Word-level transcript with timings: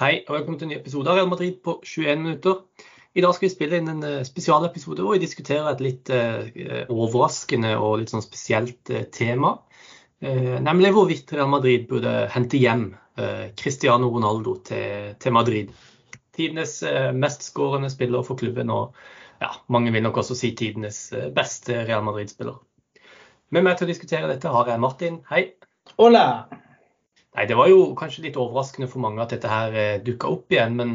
Hei 0.00 0.22
og 0.30 0.32
velkommen 0.32 0.56
til 0.56 0.64
en 0.64 0.70
ny 0.72 0.76
episode 0.78 1.10
av 1.12 1.18
Real 1.18 1.26
Madrid 1.28 1.58
på 1.60 1.74
21 1.84 2.22
minutter. 2.22 2.62
I 3.12 3.20
dag 3.20 3.34
skal 3.36 3.44
vi 3.44 3.52
spille 3.52 3.80
inn 3.82 3.90
en 3.92 4.04
eh, 4.08 4.22
spesialepisode 4.24 5.04
hvor 5.04 5.12
vi 5.12 5.20
diskuterer 5.20 5.66
et 5.68 5.82
litt 5.84 6.08
eh, 6.16 6.86
overraskende 6.86 7.74
og 7.76 7.98
litt 8.00 8.12
sånn 8.14 8.24
spesielt 8.24 8.88
eh, 8.88 9.04
tema. 9.12 9.58
Nemlig 10.24 10.94
hvorvidt 10.96 11.34
Real 11.36 11.50
Madrid 11.52 11.84
burde 11.88 12.10
hente 12.32 12.58
hjem 12.60 12.90
Cristiano 13.56 14.08
Ronaldo 14.12 14.58
til, 14.68 15.32
Madrid. 15.32 15.72
Tidenes 16.36 16.74
mestskårende 17.16 17.88
spiller 17.92 18.24
for 18.24 18.40
klubben 18.40 18.72
og 18.72 18.96
ja, 19.40 19.48
mange 19.72 19.92
vil 19.96 20.04
nok 20.04 20.20
også 20.20 20.36
si 20.36 20.52
tidenes 20.56 21.06
beste 21.36 21.86
Real 21.88 22.04
Madrid-spiller. 22.04 22.60
Med 23.48 23.64
meg 23.64 23.80
til 23.80 23.88
å 23.88 23.92
diskutere 23.94 24.28
dette 24.28 24.52
har 24.52 24.72
jeg 24.72 24.84
Martin. 24.84 25.22
Hei. 25.32 25.46
Hola! 25.96 26.26
Nei, 27.36 27.46
Det 27.46 27.56
var 27.58 27.68
jo 27.70 27.92
kanskje 27.98 28.24
litt 28.26 28.38
overraskende 28.40 28.88
for 28.90 29.02
mange 29.04 29.22
at 29.22 29.32
dette 29.34 29.50
her 29.50 29.76
eh, 29.78 29.98
dukka 30.06 30.30
opp 30.34 30.54
igjen. 30.54 30.74
Men 30.78 30.94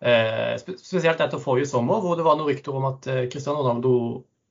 eh, 0.00 0.54
spesielt 0.60 1.20
etter 1.20 1.42
forrige 1.42 1.70
sommer, 1.72 2.02
hvor 2.02 2.18
det 2.18 2.26
var 2.26 2.38
noen 2.38 2.52
rykter 2.52 2.76
om 2.76 2.86
at 2.92 3.08
eh, 3.10 3.24
Cristiano 3.32 3.64
Ronaldo 3.64 3.94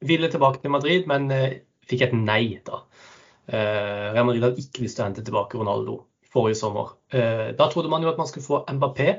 ville 0.04 0.30
tilbake 0.32 0.60
til 0.64 0.74
Madrid, 0.74 1.08
men 1.08 1.30
eh, 1.32 1.62
fikk 1.88 2.08
et 2.08 2.18
nei 2.18 2.60
da. 2.68 2.84
Eh, 3.48 4.10
Real 4.16 4.28
Madrid 4.28 4.44
hadde 4.50 4.64
ikke 4.66 4.84
lyst 4.84 5.00
til 5.00 5.06
å 5.06 5.08
hente 5.08 5.24
tilbake 5.24 5.62
Ronaldo 5.62 6.02
forrige 6.34 6.60
sommer. 6.60 6.96
Eh, 7.14 7.54
da 7.56 7.70
trodde 7.72 7.92
man 7.94 8.04
jo 8.04 8.12
at 8.12 8.20
man 8.20 8.28
skulle 8.28 8.48
få 8.48 8.64
Mbappé. 8.76 9.16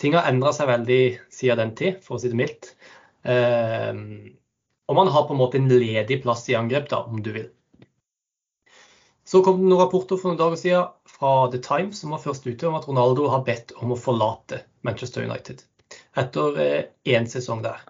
Ting 0.00 0.16
har 0.16 0.28
endra 0.30 0.52
seg 0.52 0.68
veldig 0.70 1.00
siden 1.32 1.60
den 1.60 1.76
tid, 1.76 2.00
for 2.04 2.16
å 2.16 2.20
si 2.20 2.28
det 2.28 2.36
mildt. 2.36 2.74
Og 3.26 4.94
man 4.98 5.08
har 5.08 5.24
på 5.26 5.32
en 5.32 5.40
måte 5.40 5.56
en 5.56 5.70
ledig 5.72 6.20
plass 6.22 6.44
i 6.52 6.56
angrep, 6.58 6.90
da, 6.92 7.00
om 7.08 7.22
du 7.24 7.30
vil. 7.32 7.46
Så 9.26 9.42
kom 9.42 9.58
det 9.58 9.66
noen 9.66 9.82
rapporter 9.82 10.18
for 10.20 10.30
noen 10.30 10.38
dager 10.38 10.60
siden 10.60 10.92
fra 11.16 11.32
The 11.50 11.58
Times 11.64 12.02
som 12.02 12.12
var 12.14 12.22
først 12.22 12.46
ute 12.46 12.68
om 12.68 12.76
at 12.78 12.86
Ronaldo 12.86 13.26
har 13.32 13.42
bedt 13.46 13.74
om 13.82 13.94
å 13.94 13.98
forlate 13.98 14.62
Manchester 14.86 15.26
United 15.26 15.64
etter 16.18 16.60
én 16.60 17.24
eh, 17.24 17.30
sesong 17.30 17.62
der. 17.64 17.82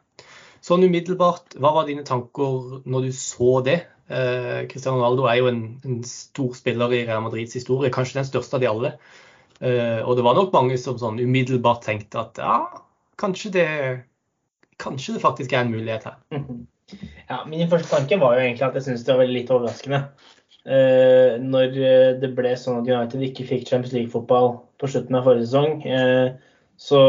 Sånn 0.65 0.85
umiddelbart, 0.85 1.55
hva 1.61 1.73
var 1.77 1.87
dine 1.87 2.05
tanker 2.07 2.81
når 2.89 3.07
du 3.07 3.13
så 3.15 3.61
det? 3.65 3.79
Eh, 4.09 4.65
Cristiano 4.71 4.99
Ronaldo 4.99 5.29
er 5.31 5.41
jo 5.41 5.51
en, 5.51 5.61
en, 5.87 6.01
stor 6.07 6.57
spiller 6.59 6.95
i 6.95 7.05
Real 7.07 7.23
Madrids 7.25 7.57
historie, 7.59 7.93
kanskje 7.95 8.21
den 8.21 8.29
største 8.29 8.59
av 8.59 8.65
de 8.65 8.71
alle. 8.71 8.93
Eh, 9.61 10.01
og 10.03 10.17
det 10.19 10.25
var 10.27 10.39
nok 10.39 10.57
mange 10.57 10.79
som 10.81 10.99
sånn 11.01 11.21
umiddelbart 11.23 11.85
tenkte 11.87 12.23
at 12.25 12.41
ja, 12.43 12.57
kanskje 13.21 13.53
det, 13.55 13.69
kanskje 14.83 15.17
det 15.17 15.25
faktisk 15.25 15.55
er 15.55 15.65
en 15.65 15.75
mulighet 15.75 16.09
her. 16.11 16.19
Ja, 17.27 17.41
Min 17.51 17.67
første 17.71 17.91
tanke 17.91 18.19
var 18.23 18.37
jo 18.37 18.45
egentlig 18.45 18.67
at 18.67 18.77
jeg 18.79 18.89
syntes 18.89 19.07
det 19.09 19.17
var 19.19 19.31
litt 19.31 19.49
overraskende. 19.51 20.03
Eh, 20.67 21.37
når 21.39 21.77
eh, 21.79 22.13
det 22.19 22.33
ble 22.35 22.51
sånn 22.59 22.81
at 22.81 22.89
United 22.91 23.23
ikke 23.23 23.47
fikk 23.47 23.69
Champions 23.69 23.95
League-fotball 23.95 24.49
på 24.83 24.89
slutten 24.91 25.15
av 25.15 25.29
forrige 25.29 25.47
sesong, 25.47 25.85
eh, 25.87 26.33
så 26.77 27.03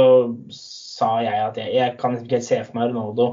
sa 0.54 1.16
jeg 1.26 1.40
at 1.42 1.58
jeg, 1.58 1.74
jeg 1.80 1.96
kan 1.98 2.20
ikke 2.20 2.42
se 2.46 2.62
for 2.64 2.78
meg 2.80 2.94
Ronaldo 2.94 3.30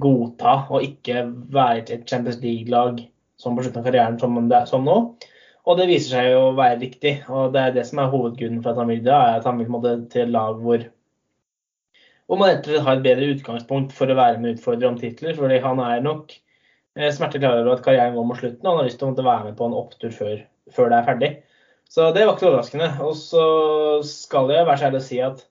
godta 0.00 0.54
å 0.72 0.78
ikke 0.80 1.20
være 1.52 1.82
et 1.92 2.06
Champions 2.08 2.38
League-lag 2.40 3.02
som 3.38 3.54
på 3.54 3.66
slutten 3.66 3.82
av 3.82 3.84
karrieren 3.90 4.16
som, 4.18 4.38
det, 4.48 4.62
som 4.70 4.86
nå. 4.88 4.94
Og 5.68 5.76
det 5.76 5.84
viser 5.90 6.16
seg 6.16 6.30
jo 6.32 6.38
å 6.46 6.54
være 6.56 6.78
riktig. 6.80 7.12
Og 7.28 7.52
det 7.52 7.60
er 7.60 7.74
det 7.76 7.84
som 7.84 8.00
er 8.00 8.08
hovedgrunnen 8.08 8.62
for 8.64 8.72
at 8.72 8.80
han 8.80 8.88
vil 8.88 9.02
det, 9.04 9.12
er 9.12 9.36
at 9.42 9.48
han 9.48 9.60
vil 9.60 9.68
måtte 9.74 9.98
til 10.14 10.32
lag 10.32 10.64
hvor 10.64 10.86
hvor 12.24 12.40
man 12.40 12.56
har 12.64 12.96
et 12.96 13.04
bedre 13.04 13.26
utgangspunkt 13.34 13.92
for 13.92 14.08
å 14.08 14.16
være 14.16 14.40
med 14.40 14.54
og 14.54 14.58
utfordre 14.58 14.88
om 14.88 14.96
titler. 14.96 15.36
fordi 15.36 15.60
han 15.60 15.80
er 15.84 16.00
nok 16.00 16.32
Eh, 16.94 17.10
klarer 17.10 17.40
klar 17.40 17.60
over 17.60 17.74
at 17.74 17.82
karrieren 17.82 18.14
går 18.14 18.26
mot 18.28 18.38
slutten, 18.38 18.62
og 18.62 18.70
han 18.70 18.82
har 18.82 18.88
lyst 18.88 19.00
til 19.02 19.10
å 19.10 19.26
være 19.26 19.48
med 19.48 19.58
på 19.58 19.66
en 19.66 19.76
opptur 19.78 20.14
før, 20.14 20.36
før, 20.70 20.90
det 20.92 20.98
er 20.98 21.08
ferdig. 21.08 21.30
Så 21.90 22.08
det 22.14 22.24
var 22.24 22.36
ikke 22.36 22.48
overraskende. 22.50 22.90
Og 23.04 23.16
så 23.18 23.44
skal 24.06 24.50
jeg 24.54 24.66
være 24.66 24.80
så 24.80 24.88
ærlig 24.88 25.02
å 25.02 25.06
si 25.08 25.20
at 25.22 25.44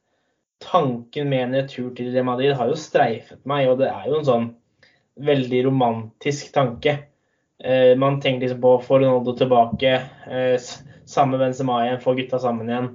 tanken 0.64 1.30
med 1.30 1.48
en 1.48 1.58
retur 1.60 1.90
til 1.96 2.12
Real 2.14 2.28
Madrid 2.28 2.56
har 2.56 2.72
jo 2.72 2.80
streifet 2.80 3.42
meg, 3.50 3.68
og 3.70 3.82
det 3.82 3.90
er 3.92 4.08
jo 4.10 4.20
en 4.20 4.30
sånn 4.30 4.50
veldig 5.24 5.66
romantisk 5.68 6.54
tanke. 6.56 6.98
Eh, 7.64 7.94
man 8.00 8.20
tenker 8.24 8.48
liksom 8.48 8.64
på 8.64 8.74
å 8.78 8.84
få 8.84 9.00
Ronaldo 9.02 9.36
tilbake, 9.38 9.94
eh, 10.32 10.56
samme 11.06 11.40
Benzema 11.42 11.84
igjen, 11.84 12.02
få 12.02 12.16
gutta 12.18 12.40
sammen 12.42 12.72
igjen. 12.72 12.90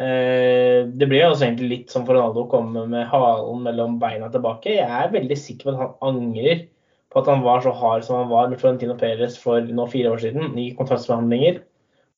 Eh, 0.00 0.86
det 0.86 1.08
blir 1.08 1.24
jo 1.24 1.32
også 1.32 1.48
egentlig 1.48 1.70
litt 1.72 1.90
som 1.90 2.04
for 2.06 2.16
Ronaldo 2.16 2.44
å 2.44 2.50
komme 2.50 2.84
med 2.88 3.08
halen 3.10 3.64
mellom 3.64 3.98
beina 4.00 4.30
tilbake. 4.32 4.76
Jeg 4.78 4.86
er 4.86 5.12
veldig 5.12 5.36
sikker 5.36 5.68
på 5.68 5.74
at 5.74 5.80
han 5.80 6.14
angrer 6.14 6.68
på 7.10 7.22
at 7.22 7.30
han 7.30 7.42
var 7.42 7.64
så 7.64 7.72
hard 7.74 8.06
som 8.06 8.20
han 8.20 8.30
var 8.30 8.50
med 8.50 8.60
Florentino 8.60 8.94
Perez 8.98 9.38
for 9.40 9.64
nå 9.66 9.86
fire 9.90 10.12
år 10.12 10.22
siden 10.22 10.54
i 10.60 10.70
kontraktsforhandlinger 10.78 11.60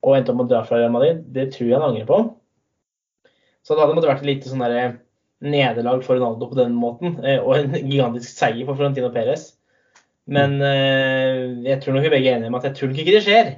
og 0.03 0.17
endte 0.17 0.33
opp 0.33 0.41
med 0.41 0.49
å 0.49 0.53
dra 0.53 0.61
fra 0.67 0.81
Real 0.81 0.93
Madrid. 0.93 1.23
Det 1.33 1.49
tror 1.55 1.69
jeg 1.69 1.79
han 1.79 1.89
angrer 1.89 2.09
på. 2.09 2.19
Så 3.63 3.75
det 3.75 3.85
hadde 3.85 3.97
måttet 3.97 4.11
vært 4.11 4.25
et 4.25 4.31
lite 4.33 4.51
sånn 4.51 4.65
der 4.65 4.97
nederlag 5.43 6.03
for 6.05 6.19
Ronaldo 6.19 6.49
på 6.51 6.59
den 6.59 6.75
måten, 6.79 7.17
eh, 7.25 7.39
og 7.43 7.57
en 7.57 7.77
gigantisk 7.79 8.31
seier 8.31 8.67
for 8.67 8.79
Florentino 8.79 9.11
Perez. 9.15 9.53
Men 10.31 10.59
eh, 10.63 11.63
jeg 11.67 11.81
tror 11.83 11.97
nok 11.97 12.07
vi 12.07 12.13
begge 12.17 12.31
er 12.31 12.39
enige 12.39 12.51
om 12.53 12.59
at 12.59 12.67
jeg 12.69 12.79
tror 12.79 12.93
ikke 12.93 13.15
det 13.15 13.23
skjer. 13.27 13.55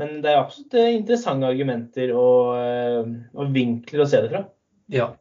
Men 0.00 0.18
det 0.24 0.32
er 0.32 0.40
absolutt 0.40 0.74
eh, 0.80 0.90
interessante 0.96 1.52
argumenter 1.52 2.10
og, 2.16 3.14
og 3.36 3.54
vinkler 3.54 4.04
å 4.04 4.08
se 4.10 4.24
det 4.24 4.32
fra. 4.32 4.42
Ja. 4.92 5.12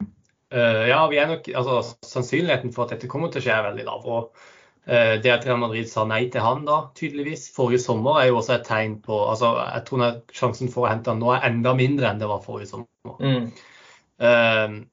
Ja, 0.53 1.00
vi 1.09 1.18
er 1.18 1.31
nok, 1.31 1.47
altså, 1.58 1.96
Sannsynligheten 2.06 2.70
for 2.75 2.85
at 2.85 2.91
dette 2.94 3.08
kommer 3.09 3.31
til 3.34 3.41
å 3.41 3.46
skje, 3.46 3.56
er 3.56 3.72
veldig 3.72 3.85
lav. 3.88 4.03
og 4.06 4.44
Eh, 4.46 4.62
det 4.85 5.31
at 5.31 5.45
Real 5.47 5.61
Madrid 5.61 5.88
sa 5.88 6.03
nei 6.03 6.25
til 6.31 6.44
han 6.44 6.66
da, 6.67 6.81
tydeligvis, 6.97 7.45
forrige 7.55 7.79
sommer, 7.79 8.17
er 8.19 8.27
jo 8.27 8.39
også 8.41 8.57
et 8.57 8.66
tegn 8.67 8.97
på 9.03 9.16
altså 9.31 9.53
Jeg 9.61 9.85
tror 9.88 10.17
sjansen 10.35 10.71
for 10.73 10.83
å 10.83 10.89
hente 10.91 11.13
han 11.13 11.21
nå 11.23 11.29
er 11.31 11.45
enda 11.47 11.71
mindre 11.77 12.09
enn 12.09 12.19
det 12.19 12.27
var 12.27 12.44
forrige 12.44 12.73
sommer. 12.73 13.13
Mm. 13.23 13.45
Uh, 14.19 14.83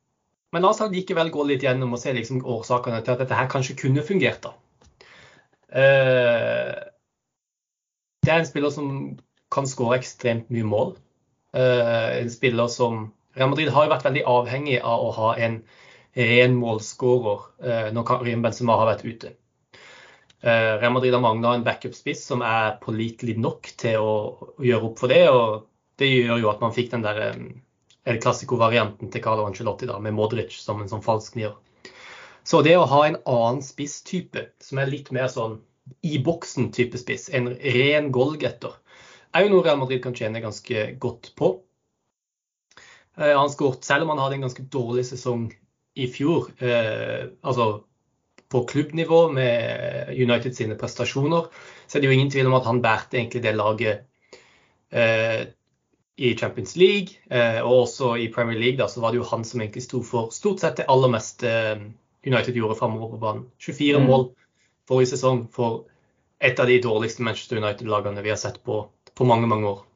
men 0.54 0.62
la 0.62 0.70
oss 0.70 0.82
likevel 0.92 1.32
gå 1.34 1.46
litt 1.48 1.66
gjennom 1.66 1.96
og 1.96 2.02
se 2.02 2.14
liksom 2.14 2.44
årsakene 2.46 3.02
til 3.02 3.16
at 3.16 3.24
dette 3.24 3.38
her 3.38 3.50
kanskje 3.50 3.78
kunne 3.82 4.06
fungert. 4.06 4.46
da. 4.46 4.54
Uh, 5.74 6.78
det 8.22 8.30
er 8.30 8.38
en 8.44 8.48
spiller 8.48 8.74
som 8.74 8.94
kan 9.50 9.66
skåre 9.66 9.98
ekstremt 9.98 10.50
mye 10.54 10.66
mål. 10.70 10.94
En 11.50 12.28
spiller 12.30 12.68
som 12.70 13.08
Real 13.34 13.48
Madrid 13.50 13.72
har 13.74 13.88
jo 13.88 13.90
vært 13.90 14.04
veldig 14.06 14.22
avhengig 14.28 14.76
av 14.86 15.02
å 15.02 15.10
ha 15.16 15.30
en 15.42 15.56
ren 16.14 16.54
målskårer 16.60 17.90
når 17.96 18.06
Karim 18.06 18.44
Benzema 18.44 18.76
har 18.78 18.86
vært 18.92 19.02
ute. 19.08 19.32
Eh, 20.40 20.74
Real 20.80 20.92
Madrid 20.92 21.14
har 21.14 21.20
mangla 21.20 21.54
en 21.54 21.64
backup-spiss 21.64 22.24
som 22.26 22.42
er 22.42 22.78
pålitelig 22.80 23.36
nok 23.38 23.72
til 23.80 24.00
å, 24.00 24.12
gjøre 24.64 24.86
opp 24.88 25.02
for 25.02 25.12
det. 25.12 25.24
og 25.28 25.66
Det 26.00 26.08
gjør 26.08 26.40
jo 26.40 26.52
at 26.52 26.62
man 26.64 26.74
fikk 26.76 26.92
den 26.94 27.04
der 27.04 27.20
eh, 27.26 27.42
El 28.08 28.20
Clásico-varianten 28.22 29.12
til 29.12 29.24
Carlo 29.24 29.44
Ancelotti 29.44 29.88
da, 29.90 29.98
med 30.00 30.16
Modric 30.16 30.56
som 30.56 30.80
en 30.80 30.88
sånn 30.88 31.04
falsk 31.04 31.36
nier. 31.36 31.58
Så 32.42 32.62
det 32.64 32.78
å 32.80 32.88
ha 32.88 33.02
en 33.06 33.18
annen 33.28 33.60
spisstype, 33.62 34.48
som 34.64 34.80
er 34.80 34.88
litt 34.88 35.10
mer 35.12 35.28
sånn 35.28 35.58
i 36.06 36.16
boksen-type 36.24 36.96
spiss, 36.98 37.28
en 37.36 37.50
ren 37.60 38.08
goalgetter, 38.14 38.72
er 39.36 39.44
jo 39.44 39.52
noe 39.52 39.66
Real 39.66 39.78
Madrid 39.82 40.00
kan 40.02 40.16
tjene 40.16 40.40
ganske 40.42 40.86
godt 41.02 41.34
på. 41.36 41.52
Eh, 43.20 43.36
han 43.36 43.52
skåret, 43.52 43.84
selv 43.84 44.06
om 44.06 44.14
han 44.14 44.24
hadde 44.24 44.40
en 44.40 44.48
ganske 44.48 44.64
dårlig 44.72 45.04
sesong 45.10 45.50
i 46.00 46.08
fjor, 46.08 46.48
eh, 46.64 47.28
altså 47.44 47.82
på 48.50 48.64
klubbnivå 48.66 49.28
med 49.32 50.10
United 50.10 50.56
sine 50.56 50.76
prestasjoner, 50.78 51.46
så 51.86 51.96
er 51.96 52.02
det 52.02 52.10
jo 52.10 52.16
ingen 52.16 52.32
tvil 52.32 52.50
om 52.50 52.58
at 52.58 52.66
han 52.66 52.82
bærte 52.82 53.18
egentlig 53.18 53.44
det 53.44 53.54
laget 53.54 54.02
eh, 54.90 55.46
i 56.18 56.32
Champions 56.38 56.74
League. 56.76 57.20
Eh, 57.30 57.60
og 57.62 57.86
også 57.86 58.16
i 58.18 58.28
Premier 58.34 58.58
League 58.58 58.80
da, 58.80 58.88
så 58.90 59.00
var 59.04 59.14
det 59.14 59.22
jo 59.22 59.28
han 59.30 59.46
som 59.46 59.62
egentlig 59.62 59.86
sto 59.86 60.02
for 60.06 60.34
stort 60.34 60.64
sett 60.64 60.82
det 60.82 60.88
aller 60.90 61.12
meste 61.14 61.50
eh, 61.50 61.86
United 62.26 62.58
gjorde 62.58 62.78
framover 62.80 63.14
på 63.14 63.22
banen. 63.22 63.46
24 63.62 64.00
mm. 64.02 64.10
mål 64.10 64.26
forrige 64.90 65.14
sesong 65.14 65.46
for 65.54 65.84
et 66.42 66.58
av 66.60 66.66
de 66.66 66.80
dårligste 66.82 67.22
Manchester 67.22 67.60
United-lagene 67.60 68.24
vi 68.24 68.32
har 68.32 68.40
sett 68.40 68.58
på, 68.66 68.82
på 69.14 69.28
mange, 69.28 69.46
mange 69.46 69.68
år. 69.70 69.86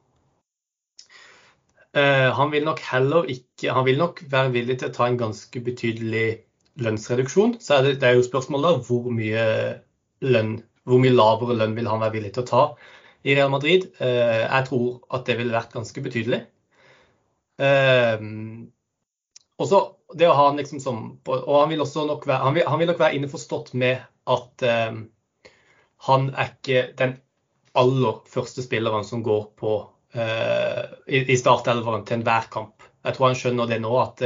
Uh, 1.95 2.31
han 2.35 2.51
vil 2.51 2.65
nok 2.67 2.81
heller 2.83 3.23
ikke 3.31 3.71
Han 3.71 3.85
vil 3.87 3.95
nok 3.95 4.17
være 4.27 4.49
villig 4.51 4.75
til 4.81 4.89
å 4.89 4.95
ta 4.97 5.05
en 5.07 5.15
ganske 5.15 5.61
betydelig 5.63 6.25
lønnsreduksjon, 6.81 7.57
så 7.63 7.77
er 7.77 7.85
det, 7.85 7.93
det 8.01 8.09
er 8.09 8.17
jo 8.17 8.25
spørsmålet 8.25 8.83
hvor 8.87 9.07
mye 9.13 9.45
lønn, 10.25 10.57
hvor 10.85 11.01
mye 11.01 11.15
lavere 11.15 11.57
lønn 11.61 11.75
vil 11.77 11.89
han 11.89 12.01
være 12.03 12.17
villig 12.17 12.33
til 12.35 12.43
å 12.43 12.49
ta 12.49 12.63
i 13.25 13.35
Real 13.35 13.51
Madrid. 13.53 13.87
Eh, 14.03 14.43
jeg 14.43 14.67
tror 14.69 14.99
at 15.15 15.25
det 15.27 15.37
ville 15.39 15.55
vært 15.55 15.75
ganske 15.75 16.03
betydelig. 16.05 16.43
Også 17.55 18.65
og 19.55 19.69
så 19.69 19.77
det 20.19 20.27
å 20.27 20.35
ha 20.35 20.49
han 20.49 20.57
liksom 20.59 20.81
som 20.83 20.97
Og 21.31 21.53
han 21.55 21.69
vil 21.71 21.79
også 21.85 22.03
nok 22.09 22.25
være, 22.27 22.41
han 22.43 22.55
vil, 22.57 22.65
han 22.67 22.81
vil 22.81 22.89
nok 22.89 22.99
være 22.99 23.15
innforstått 23.15 23.71
med 23.79 24.01
at 24.31 24.65
eh, 24.67 24.97
han 26.09 26.27
er 26.35 26.51
ikke 26.51 26.81
den 26.99 27.15
aller 27.75 28.19
første 28.31 28.63
spilleren 28.63 29.07
som 29.07 29.23
går 29.23 29.45
på 29.59 29.77
i, 30.15 31.17
i 31.19 31.35
startelveren 31.35 32.05
til 32.07 32.21
enhver 32.21 32.45
kamp. 32.47 32.85
Jeg 33.03 33.17
tror 33.17 33.25
han 33.27 33.35
skjønner 33.35 33.67
det 33.67 33.81
nå, 33.83 33.89
at 33.99 34.21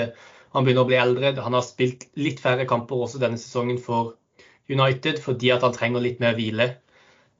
han 0.53 0.65
begynner 0.65 0.85
å 0.85 0.89
bli 0.89 0.97
eldre. 0.99 1.33
Han 1.45 1.57
har 1.57 1.65
spilt 1.65 2.07
litt 2.19 2.41
færre 2.41 2.65
kamper 2.69 3.05
også 3.05 3.21
denne 3.21 3.39
sesongen 3.41 3.79
for 3.81 4.15
United 4.69 5.21
fordi 5.21 5.51
at 5.53 5.65
han 5.65 5.75
trenger 5.75 6.03
litt 6.03 6.21
mer 6.21 6.37
hvile. 6.37 6.71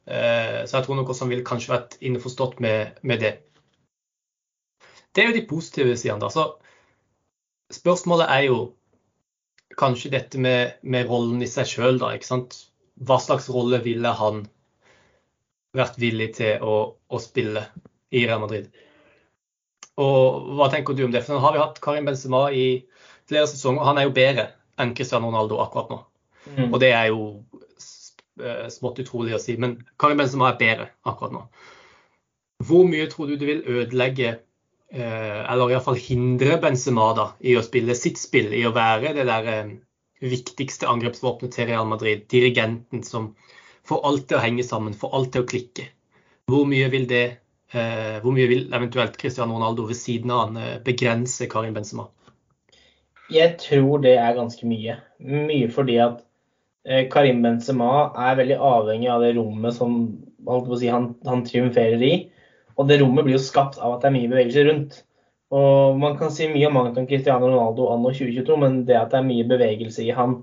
Eh, 0.09 0.65
så 0.65 0.79
jeg 0.79 0.85
tror 0.85 1.00
nok 1.00 1.11
også 1.11 1.25
han 1.25 1.33
ville 1.33 1.45
kanskje 1.45 1.73
vært 1.73 1.97
innforstått 2.01 2.59
med, 2.65 3.00
med 3.01 3.21
det. 3.25 3.33
Det 5.13 5.23
er 5.23 5.31
jo 5.31 5.38
de 5.38 5.47
positive 5.50 5.95
sidene. 5.97 6.29
Så 6.33 6.45
spørsmålet 7.73 8.29
er 8.29 8.45
jo 8.50 8.59
kanskje 9.79 10.11
dette 10.13 10.41
med, 10.41 10.79
med 10.81 11.09
rollen 11.09 11.41
i 11.41 11.50
seg 11.50 11.69
sjøl, 11.69 12.00
da. 12.01 12.13
ikke 12.15 12.29
sant? 12.29 12.57
Hva 13.00 13.19
slags 13.21 13.50
rolle 13.53 13.79
ville 13.85 14.11
han 14.21 14.44
vært 15.77 16.00
villig 16.01 16.33
til 16.39 16.65
å, 16.65 16.75
å 16.97 17.21
spille 17.21 17.63
i 18.09 18.25
Real 18.25 18.41
Madrid? 18.44 18.69
Og 20.00 20.56
hva 20.57 20.69
tenker 20.71 20.95
du 20.95 21.06
om 21.06 21.13
det? 21.13 21.23
For 21.25 21.35
nå 21.35 21.44
har 21.44 21.56
vi 21.56 21.61
hatt 21.61 21.81
Karim 21.83 22.07
Benzema 22.07 22.47
i 22.56 22.65
flere 23.30 23.48
sesonger. 23.50 23.86
Han 23.88 24.00
er 24.00 24.08
jo 24.08 24.16
bedre 24.16 24.50
enn 24.80 24.96
Cristiano 24.98 25.30
Ronaldo 25.30 25.60
akkurat 25.64 25.92
nå. 25.94 26.00
Mm. 26.56 26.70
Og 26.72 26.78
det 26.81 26.92
er 26.96 27.10
jo 27.12 27.24
eh, 28.42 28.68
smått 28.74 29.02
utrolig 29.04 29.36
å 29.36 29.42
si, 29.42 29.58
men 29.62 29.78
Karim 30.00 30.22
Benzema 30.22 30.52
er 30.52 30.62
bedre 30.62 30.88
akkurat 31.10 31.36
nå. 31.36 31.44
Hvor 32.68 32.88
mye 32.88 33.08
tror 33.12 33.30
du 33.30 33.38
det 33.40 33.48
vil 33.48 33.62
ødelegge, 33.80 34.34
eh, 34.92 35.42
eller 35.44 35.76
iallfall 35.76 36.00
hindre 36.00 36.58
Benzema 36.64 37.12
da, 37.18 37.30
i 37.40 37.56
å 37.60 37.66
spille 37.66 37.96
sitt 37.98 38.20
spill, 38.20 38.52
i 38.56 38.66
å 38.68 38.76
være 38.76 39.14
det 39.18 39.28
der 39.30 39.52
eh, 39.54 39.76
viktigste 40.24 40.90
angrepsvåpenet 40.92 41.56
til 41.56 41.70
Real 41.70 41.88
Madrid, 41.88 42.26
dirigenten 42.31 43.06
som 43.08 43.34
får 43.88 44.04
alt 44.08 44.28
til 44.30 44.40
å 44.40 44.44
henge 44.44 44.66
sammen, 44.68 44.98
får 44.98 45.16
alt 45.16 45.31
til 45.36 45.46
å 45.46 45.50
klikke? 45.50 45.88
Hvor 46.50 46.66
mye 46.68 46.90
vil 46.92 47.08
det 47.10 47.28
hvor 47.70 48.34
mye 48.34 48.48
vil 48.50 48.64
eventuelt 48.74 49.14
Cristiano 49.22 49.54
Ronaldo 49.54 49.84
ved 49.86 49.94
siden 50.00 50.31
av 50.34 50.40
han 50.48 50.80
begrense 50.81 51.46
Karim 51.52 51.76
Benzema? 51.76 52.08
Jeg 53.30 53.58
tror 53.62 54.02
det 54.02 54.16
er 54.18 54.38
ganske 54.38 54.66
mye. 54.68 54.98
Mye 55.22 55.70
fordi 55.72 56.00
at 56.02 56.24
eh, 56.88 57.06
Karim 57.12 57.44
Benzema 57.46 58.10
er 58.18 58.40
veldig 58.40 58.58
avhengig 58.58 59.12
av 59.14 59.22
det 59.26 59.36
rommet 59.38 59.76
som 59.78 60.00
si, 60.80 60.90
han, 60.90 61.12
han, 61.28 61.44
triumferer 61.46 62.02
i. 62.02 62.14
Og 62.80 62.90
det 62.90 63.02
rommet 63.02 63.28
blir 63.28 63.38
jo 63.38 63.44
skapt 63.44 63.78
av 63.78 63.98
at 63.98 64.02
det 64.04 64.10
er 64.10 64.16
mye 64.18 64.31
bevegelse 64.31 64.66
rundt. 64.70 64.98
Og 65.54 65.98
Man 66.00 66.18
kan 66.18 66.34
si 66.34 66.48
mye 66.50 66.70
om 66.70 66.78
mangt 66.78 66.98
om 66.98 67.08
Cristiano 67.10 67.50
Ronaldo 67.50 67.90
anno 67.94 68.14
2022, 68.14 68.58
men 68.62 68.81
det 68.90 68.98
at 68.98 69.14
det 69.14 69.22
er 69.22 69.30
mye 69.30 69.48
bevegelse 69.50 70.06
i 70.06 70.14
han 70.16 70.40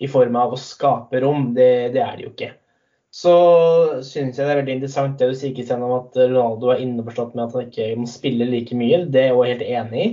i 0.00 0.08
form 0.08 0.36
av 0.36 0.52
å 0.52 0.60
skape 0.60 1.20
rom, 1.24 1.52
det, 1.56 1.94
det 1.94 2.02
er 2.04 2.16
det 2.16 2.26
jo 2.26 2.32
ikke. 2.34 2.52
Så 3.16 3.32
syns 4.04 4.36
jeg 4.36 4.44
det 4.44 4.52
er 4.52 4.58
veldig 4.60 4.74
interessant 4.76 5.16
det 5.16 5.30
du 5.30 5.36
sier 5.38 5.54
Kristian, 5.56 5.84
om 5.86 5.94
at 6.02 6.16
Ronaldo 6.20 6.74
er 6.74 6.82
innforstått 6.84 7.36
med 7.36 7.46
at 7.46 7.56
han 7.56 7.68
ikke 7.70 7.86
må 8.02 8.08
spille 8.10 8.48
like 8.50 8.76
mye. 8.76 9.06
Det 9.08 9.22
er 9.22 9.32
jeg 9.32 9.54
helt 9.54 9.68
enig 9.70 10.02
i. 10.02 10.10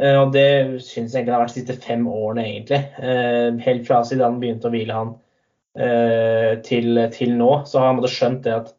Eh, 0.00 0.16
og 0.16 0.32
det 0.32 0.80
syns 0.84 1.12
jeg 1.12 1.22
egentlig 1.22 1.34
har 1.34 1.42
vært 1.44 1.54
de 1.54 1.60
siste 1.60 1.78
fem 1.84 2.06
årene, 2.08 2.46
egentlig. 2.48 2.80
Eh, 3.02 3.48
helt 3.66 3.88
fra 3.88 4.00
Zidane 4.08 4.40
begynte 4.40 4.70
å 4.70 4.72
hvile 4.72 4.96
han 4.96 5.12
eh, 5.76 6.54
til, 6.64 7.02
til 7.12 7.34
nå, 7.36 7.50
så 7.68 7.82
har 7.82 7.92
han 7.92 8.08
skjønt 8.08 8.46
det 8.46 8.56
at 8.56 8.72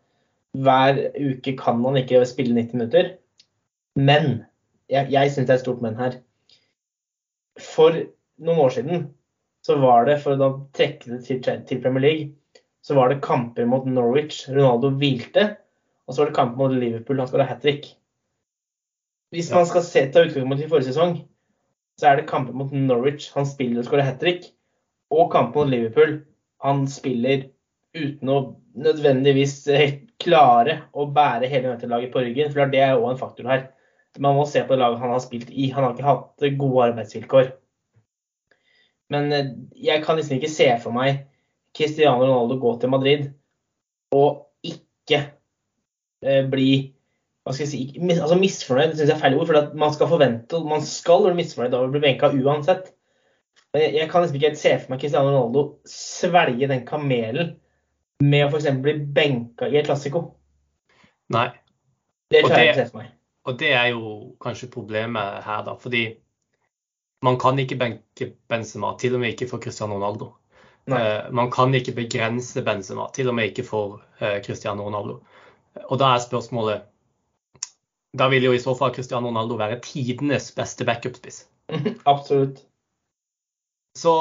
hver 0.63 0.99
uke 1.17 1.55
kan 1.57 1.81
han 1.85 1.97
ikke 2.01 2.21
spille 2.29 2.55
90 2.57 2.77
minutter. 2.77 3.11
Men 3.97 4.45
jeg, 4.89 5.09
jeg 5.13 5.33
syns 5.33 5.47
det 5.47 5.55
er 5.55 5.59
et 5.59 5.65
stort 5.65 5.81
men 5.85 5.97
her. 5.97 6.19
For 7.61 7.95
noen 8.41 8.61
år 8.65 8.73
siden 8.73 9.03
så 9.65 9.77
var 9.79 10.07
det, 10.09 10.19
for 10.23 10.39
å 10.41 10.53
trekke 10.75 11.13
det 11.13 11.19
til, 11.27 11.41
til, 11.41 11.81
Premier 11.81 12.03
League, 12.03 12.63
så 12.83 12.97
var 12.97 13.09
det 13.09 13.21
kamper 13.23 13.67
mot 13.69 13.85
Norwich. 13.87 14.43
Ronaldo 14.51 14.91
hvilte. 14.99 15.53
Og 16.03 16.13
så 16.13 16.23
var 16.23 16.31
det 16.31 16.37
kamper 16.37 16.59
mot 16.59 16.73
Liverpool. 16.75 17.21
Han 17.21 17.29
skåra 17.29 17.45
ha 17.47 17.55
hat 17.55 17.63
trick. 17.63 17.87
Hvis 19.33 19.49
man 19.53 19.65
skal 19.65 19.85
se, 19.85 20.05
ta 20.13 20.21
utgangspunkt 20.27 20.61
i 20.61 20.69
forrige 20.69 20.91
sesong, 20.91 21.15
så 21.97 22.09
er 22.09 22.19
det 22.19 22.29
kampen 22.29 22.57
mot 22.57 22.73
Norwich 22.73 23.31
han 23.33 23.47
spiller 23.49 23.81
og 23.81 23.87
skårer 23.87 24.05
hat 24.05 24.19
trick, 24.21 24.51
og 25.13 25.31
kampen 25.33 25.63
mot 25.63 25.71
Liverpool 25.71 26.19
han 26.63 26.85
spiller 26.89 27.47
uten 27.93 28.29
å 28.29 28.37
nødvendigvis 28.73 29.55
klare 30.23 30.77
å 30.93 31.05
bære 31.13 31.49
hele 31.49 31.73
United-laget 31.73 32.13
på 32.13 32.23
ryggen. 32.23 32.53
For 32.53 32.71
det 32.71 32.81
er 32.81 32.95
òg 32.97 33.11
en 33.11 33.19
faktor 33.19 33.49
her. 33.49 33.67
Man 34.21 34.37
må 34.37 34.45
se 34.49 34.61
på 34.65 34.77
laget 34.77 35.01
han 35.01 35.13
har 35.13 35.21
spilt 35.21 35.49
i. 35.49 35.69
Han 35.73 35.85
har 35.85 35.93
ikke 35.93 36.07
hatt 36.07 36.47
gode 36.61 36.87
arbeidsvilkår. 36.91 37.51
Men 39.13 39.31
eh, 39.33 39.53
jeg 39.77 40.01
kan 40.05 40.17
liksom 40.17 40.37
ikke 40.37 40.51
se 40.53 40.69
for 40.81 40.95
meg 40.95 41.25
Cristiano 41.75 42.23
Ronaldo 42.23 42.57
gå 42.61 42.75
til 42.81 42.93
Madrid 42.93 43.25
og 44.13 44.45
ikke 44.65 45.19
eh, 46.23 46.45
bli 46.49 46.92
hva 47.43 47.51
skal 47.51 47.65
jeg 47.65 47.71
si, 47.73 48.09
altså 48.13 48.37
misfornøyd 48.39 48.93
synes 48.93 49.09
jeg 49.09 49.15
er 49.17 49.21
feil 49.21 49.35
ord. 49.35 49.49
For 49.49 49.79
man 49.79 49.95
skal 49.95 50.11
forvente, 50.11 50.61
man 50.63 50.85
skal 50.87 51.25
være 51.27 51.39
misfornøyd 51.39 51.73
av 51.75 51.87
å 51.87 51.91
bli 51.91 52.03
benka 52.03 52.31
uansett. 52.31 52.93
Jeg 53.73 54.05
kan 54.11 54.23
liksom 54.23 54.37
ikke 54.37 54.51
helt 54.51 54.61
se 54.61 54.71
for 54.77 54.93
meg 54.93 55.01
Cristiano 55.01 55.31
Ronaldo 55.33 55.63
svelge 55.89 56.69
den 56.69 56.85
kamelen 56.85 57.55
med 58.23 58.45
å 58.45 58.51
f.eks. 58.51 58.69
bli 58.85 58.93
benka 59.17 59.67
i 59.67 59.79
et 59.79 59.89
klassiko. 59.89 60.27
Nei. 61.33 61.49
Det 62.31 62.45
klarer 62.45 62.63
jeg 62.63 62.69
ikke 62.69 62.85
se 62.85 62.91
for 62.91 63.01
meg. 63.01 63.09
Og 63.43 63.57
det 63.59 63.73
er 63.75 63.89
jo 63.91 64.13
kanskje 64.43 64.71
problemet 64.71 65.41
her, 65.43 65.65
da. 65.67 65.73
Fordi 65.79 66.05
man 67.25 67.39
kan 67.41 67.59
ikke 67.59 67.79
benke 67.81 68.29
Benzema, 68.51 68.93
til 68.99 69.17
og 69.17 69.23
med 69.23 69.33
ikke 69.33 69.49
for 69.51 69.63
Cristiano 69.63 69.97
Ronaldo. 69.97 70.31
Uh, 70.91 71.31
man 71.31 71.51
kan 71.51 71.73
ikke 71.75 71.95
begrense 71.95 72.63
Benzema, 72.63 73.09
til 73.15 73.31
og 73.31 73.35
med 73.35 73.51
ikke 73.51 73.65
for 73.67 74.01
uh, 74.21 74.39
Cristiano 74.45 74.87
Ronaldo. 74.87 75.19
Og 75.89 75.99
da 75.99 76.13
er 76.13 76.23
spørsmålet 76.23 76.87
da 78.17 78.29
vil 78.29 78.45
jo 78.45 78.53
i 78.53 78.61
så 78.61 78.75
fall 78.77 78.93
Cristiano 78.93 79.31
Ronaldo 79.31 79.57
være 79.57 79.79
tidenes 79.85 80.51
beste 80.55 80.85
backup-spiss. 80.85 81.45
Absolutt. 82.11 82.61
Så 83.97 84.13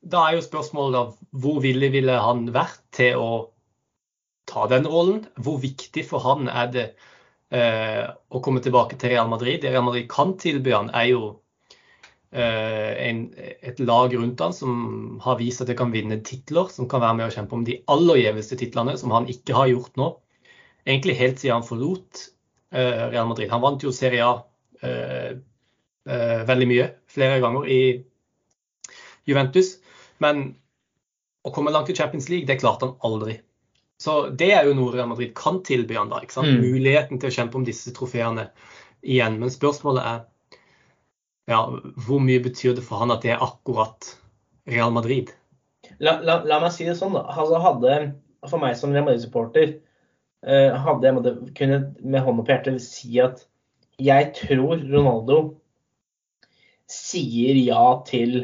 da 0.00 0.26
er 0.26 0.36
jo 0.36 0.44
spørsmålet 0.44 0.96
da, 0.96 1.28
hvor 1.42 1.60
villig 1.64 1.90
ville 1.96 2.16
han 2.20 2.46
vært 2.52 2.82
til 2.96 3.20
å 3.20 3.30
ta 4.50 4.66
den 4.70 4.88
rollen? 4.88 5.24
Hvor 5.40 5.60
viktig 5.62 6.04
for 6.08 6.24
han 6.24 6.48
er 6.48 6.72
det 6.72 6.86
eh, 7.52 8.08
å 8.08 8.40
komme 8.44 8.62
tilbake 8.64 8.98
til 9.00 9.14
Real 9.14 9.28
Madrid? 9.32 9.60
Det 9.62 9.72
Real 9.72 9.86
Madrid 9.86 10.08
kan 10.12 10.34
tilby 10.40 10.74
han, 10.76 10.90
er 10.96 11.10
jo 11.12 11.22
eh, 12.32 12.92
en, 13.06 13.22
et 13.36 13.80
lag 13.84 14.16
rundt 14.16 14.40
han 14.44 14.56
som 14.56 15.20
har 15.24 15.38
vist 15.40 15.64
at 15.64 15.72
det 15.72 15.78
kan 15.80 15.92
vinne 15.94 16.20
titler, 16.26 16.68
som 16.72 16.88
kan 16.90 17.04
være 17.04 17.20
med 17.20 17.28
å 17.28 17.36
kjempe 17.36 17.56
om 17.56 17.64
de 17.68 17.78
aller 17.92 18.24
gjeveste 18.24 18.60
titlene, 18.60 18.96
som 19.00 19.16
han 19.16 19.28
ikke 19.32 19.56
har 19.56 19.72
gjort 19.72 19.96
nå. 20.00 20.12
Egentlig 20.88 21.16
helt 21.20 21.40
siden 21.40 21.60
han 21.60 21.68
forlot 21.68 22.26
Real 22.70 23.28
Madrid. 23.28 23.50
Han 23.50 23.60
vant 23.60 23.82
jo 23.82 23.92
Serie 23.92 24.24
A 24.24 24.32
eh, 24.82 25.30
eh, 26.06 26.42
veldig 26.46 26.68
mye, 26.70 26.88
flere 27.10 27.40
ganger 27.42 27.68
i 27.68 27.82
Juventus. 29.28 29.76
Men 30.22 30.50
å 31.42 31.52
komme 31.54 31.72
langt 31.74 31.90
i 31.90 31.96
Champions 31.96 32.28
League, 32.28 32.46
det 32.46 32.60
klarte 32.60 32.86
han 32.86 32.98
aldri. 33.06 33.40
Så 34.00 34.30
det 34.32 34.52
er 34.56 34.68
jo 34.68 34.76
noe 34.76 34.94
Real 34.94 35.10
Madrid 35.10 35.34
kan 35.36 35.60
tilby 35.64 35.98
han 35.98 36.12
da. 36.12 36.22
ikke? 36.24 36.44
Mm. 36.44 36.62
Muligheten 36.62 37.20
til 37.20 37.28
å 37.28 37.36
kjempe 37.36 37.60
om 37.60 37.66
disse 37.66 37.92
trofeene 37.96 38.48
igjen. 39.02 39.36
Men 39.40 39.52
spørsmålet 39.52 40.06
er 40.06 40.22
ja, 41.50 41.64
hvor 42.06 42.22
mye 42.22 42.40
betyr 42.44 42.76
det 42.78 42.86
for 42.86 43.02
han 43.02 43.12
at 43.12 43.24
det 43.26 43.34
er 43.34 43.44
akkurat 43.44 44.14
Real 44.70 44.92
Madrid? 44.94 45.34
La, 45.98 46.20
la, 46.22 46.38
la 46.46 46.60
meg 46.62 46.72
si 46.72 46.86
det 46.86 46.94
sånn, 46.96 47.16
da. 47.16 47.26
Altså, 47.34 47.58
hadde, 47.60 47.96
for 48.46 48.62
meg 48.62 48.76
som 48.78 48.92
Real 48.94 49.08
Madrid-supporter 49.08 49.72
Eh, 49.72 49.89
hadde 50.40 51.04
jeg 51.04 51.14
måtte 51.16 51.32
kunne 51.56 51.78
med 52.00 52.22
hånda 52.24 52.44
på 52.46 52.54
hjertet 52.54 52.80
si 52.80 53.18
at 53.20 53.42
jeg 54.00 54.30
tror 54.38 54.80
Ronaldo 54.80 55.40
sier 56.90 57.58
ja 57.60 57.84
til 58.08 58.38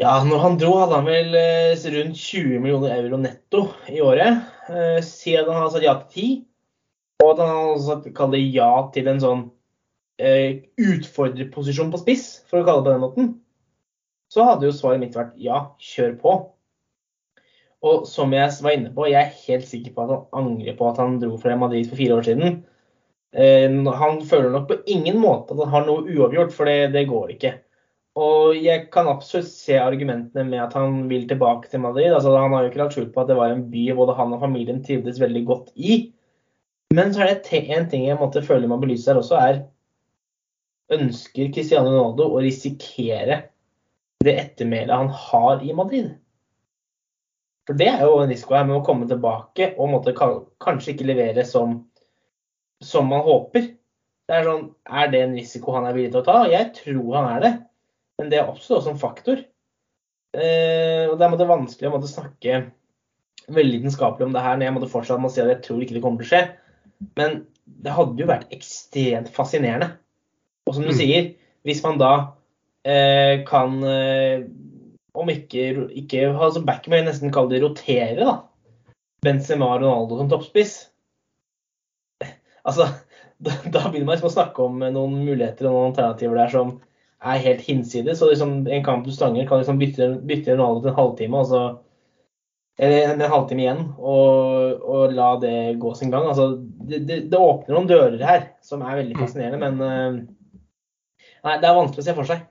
Ja, 0.00 0.14
når 0.24 0.38
han 0.40 0.54
dro, 0.58 0.72
hadde 0.80 0.96
han 0.96 1.06
vel 1.06 1.34
eh, 1.36 1.82
rundt 1.94 2.16
20 2.16 2.62
millioner 2.64 2.94
euro 2.96 3.18
netto 3.20 3.66
i 3.92 4.00
året. 4.00 4.40
Siden 4.66 5.04
si 5.04 5.34
at 5.36 5.50
han 5.50 5.60
har 5.60 5.68
sagt 5.74 5.84
ja 5.84 5.92
til 6.00 6.24
10, 6.24 6.30
og 7.20 7.28
at 7.34 7.42
han 7.42 7.52
har 7.52 7.82
sagt 7.84 8.08
kalle 8.16 8.38
det 8.38 8.54
ja 8.56 8.70
til 8.94 9.10
en 9.12 9.20
sånn 9.22 9.44
utfordrerposisjon 10.22 11.92
på 11.92 12.00
spiss, 12.00 12.26
for 12.48 12.62
å 12.62 12.66
kalle 12.66 12.80
det 12.80 12.88
på 12.88 12.94
den 12.94 13.04
måten. 13.04 13.30
Så 14.32 14.48
hadde 14.48 14.68
jo 14.68 14.74
svaret 14.74 15.02
mitt 15.02 15.16
vært 15.18 15.36
ja, 15.36 15.60
kjør 15.82 16.16
på. 16.24 16.34
Og 17.82 18.06
som 18.06 18.34
jeg 18.34 18.52
var 18.62 18.76
inne 18.76 18.92
på, 18.94 19.08
jeg 19.10 19.18
er 19.18 19.40
helt 19.48 19.66
sikker 19.66 19.94
på 19.96 20.04
at 20.04 20.12
han 20.12 20.44
angrer 20.44 20.76
på 20.78 20.86
at 20.90 21.00
han 21.02 21.18
dro 21.22 21.34
fra 21.40 21.56
Madrid 21.58 21.88
for 21.90 21.98
fire 21.98 22.20
år 22.20 22.28
siden. 22.28 22.62
Eh, 23.34 23.74
han 23.98 24.22
føler 24.28 24.52
nok 24.52 24.68
på 24.70 24.78
ingen 24.92 25.18
måte 25.22 25.56
at 25.56 25.64
han 25.64 25.72
har 25.74 25.86
noe 25.88 26.06
uavgjort, 26.06 26.54
for 26.54 26.70
det, 26.70 26.92
det 26.94 27.08
går 27.10 27.34
ikke. 27.34 27.56
Og 28.22 28.58
jeg 28.60 28.90
kan 28.92 29.08
absolutt 29.08 29.48
se 29.48 29.78
argumentene 29.80 30.44
med 30.44 30.60
at 30.60 30.74
han 30.76 31.06
vil 31.08 31.24
tilbake 31.28 31.70
til 31.72 31.80
Madrid. 31.80 32.12
Altså, 32.12 32.34
han 32.36 32.52
har 32.52 32.64
jo 32.64 32.70
ikke 32.70 32.82
lagt 32.82 32.96
skjul 32.96 33.08
på 33.12 33.22
at 33.22 33.30
det 33.32 33.38
var 33.38 33.54
en 33.54 33.64
by 33.72 33.86
både 33.96 34.16
han 34.18 34.34
og 34.36 34.42
familien 34.44 34.82
trivdes 34.84 35.20
veldig 35.22 35.44
godt 35.48 35.70
i. 35.74 36.02
Men 36.92 37.14
så 37.14 37.24
er 37.24 37.38
det 37.40 37.62
en 37.72 37.88
ting 37.88 38.04
jeg 38.04 38.20
måtte 38.20 38.44
føle 38.44 38.68
må 38.68 38.76
belyse 38.82 39.08
her 39.08 39.20
også, 39.20 39.38
er 39.40 39.62
Ønsker 40.92 41.48
Cristiano 41.54 41.88
Ronaldo 41.88 42.26
å 42.34 42.42
risikere 42.44 43.38
det 44.22 44.34
ettermælet 44.42 44.92
han 44.92 45.08
har 45.08 45.62
i 45.64 45.72
Madrid? 45.72 46.10
For 47.68 47.78
det 47.78 47.88
er 47.92 48.02
jo 48.06 48.18
en 48.22 48.32
risiko 48.32 48.56
her 48.56 48.66
med 48.66 48.80
å 48.80 48.84
komme 48.86 49.06
tilbake 49.10 49.72
og 49.76 49.92
måtte 49.92 50.14
kanskje 50.16 50.94
ikke 50.94 51.06
levere 51.06 51.44
som, 51.46 51.76
som 52.82 53.06
man 53.10 53.22
håper. 53.26 53.70
Det 54.26 54.38
er, 54.38 54.46
sånn, 54.48 54.66
er 54.86 55.10
det 55.12 55.22
en 55.22 55.36
risiko 55.38 55.74
han 55.76 55.86
er 55.86 55.96
villig 55.96 56.12
til 56.14 56.22
å 56.22 56.26
ta? 56.26 56.36
Jeg 56.50 56.72
tror 56.78 57.16
han 57.18 57.28
er 57.36 57.44
det. 57.44 57.52
Men 58.18 58.30
det 58.32 58.40
er 58.40 58.50
også 58.50 58.80
en 58.90 58.98
faktor. 58.98 59.44
Eh, 60.32 61.04
og 61.10 61.18
Det 61.20 61.26
er 61.28 61.50
vanskelig 61.50 61.90
å 61.90 61.94
måtte 61.94 62.10
snakke 62.10 62.64
veldig 63.52 63.80
vitenskapelig 63.82 64.28
om 64.28 64.34
det 64.34 64.42
her 64.44 64.56
når 64.56 64.68
jeg 64.68 64.74
måtte 64.76 64.90
fortsatt 64.92 65.20
må 65.20 65.30
si 65.32 65.42
at 65.42 65.50
jeg 65.50 65.62
tror 65.66 65.82
ikke 65.82 65.96
det 65.96 66.02
kommer 66.04 66.22
til 66.22 66.28
å 66.28 66.32
skje. 66.32 66.42
Men 67.18 67.40
det 67.82 67.94
hadde 67.94 68.22
jo 68.22 68.30
vært 68.30 68.54
ekstremt 68.54 69.30
fascinerende. 69.34 69.92
Og 70.66 70.76
som 70.76 70.86
du 70.86 70.92
mm. 70.92 70.98
sier, 70.98 71.32
hvis 71.66 71.82
man 71.84 71.98
da 72.00 72.12
eh, 72.86 73.42
kan 73.48 73.78
eh, 73.86 74.46
om 75.18 75.28
ikke, 75.32 75.66
ikke 76.02 76.24
altså 76.32 76.62
back, 76.64 76.88
men 76.88 77.06
nesten 77.08 77.32
kalle 77.34 77.52
det 77.52 77.62
rotere, 77.64 78.16
da. 78.22 78.36
Benzema 79.22 79.68
og 79.74 79.84
Ronaldo 79.84 80.18
som 80.18 80.30
toppspiss. 80.30 80.76
Altså, 82.66 82.88
da, 83.44 83.58
da 83.66 83.84
begynner 83.88 84.08
man 84.08 84.16
liksom 84.16 84.32
å 84.32 84.36
snakke 84.38 84.66
om 84.66 84.82
noen 84.82 85.20
muligheter 85.22 85.68
og 85.68 85.76
noen 85.76 85.92
alternativer 85.92 86.40
der 86.40 86.52
som 86.54 86.74
er 87.22 87.44
helt 87.44 87.62
hinsides. 87.66 88.18
Så 88.18 88.32
liksom, 88.32 88.62
en 88.66 88.84
kamp 88.86 89.06
du 89.06 89.12
stanger, 89.14 89.46
kan 89.48 89.62
liksom 89.62 89.80
bytte, 89.82 90.12
bytte 90.26 90.56
Ronaldo 90.56 90.82
til 90.82 90.94
en 90.94 91.00
halvtime, 91.00 91.42
altså, 91.44 91.64
så 91.76 91.92
eller 92.80 93.12
en 93.12 93.30
halvtime 93.30 93.62
igjen, 93.66 93.82
og, 94.00 94.80
og, 94.80 95.12
la 95.12 95.34
det 95.42 95.56
gå 95.80 95.92
sin 95.94 96.12
gang. 96.12 96.28
Altså, 96.30 96.54
det, 96.88 97.02
det, 97.08 97.18
det, 97.30 97.38
åpner 97.38 97.76
noen 97.76 97.90
dører 97.90 98.24
her 98.24 98.46
som 98.64 98.84
er 98.86 99.02
veldig 99.02 99.18
fascinerende, 99.20 99.60
men 99.60 99.82
uh, 99.82 100.56
nei, 101.44 101.58
det 101.60 101.68
er 101.68 101.76
vanskelig 101.76 102.04
å 102.04 102.06
se 102.08 102.16
for 102.16 102.30
seg. 102.30 102.46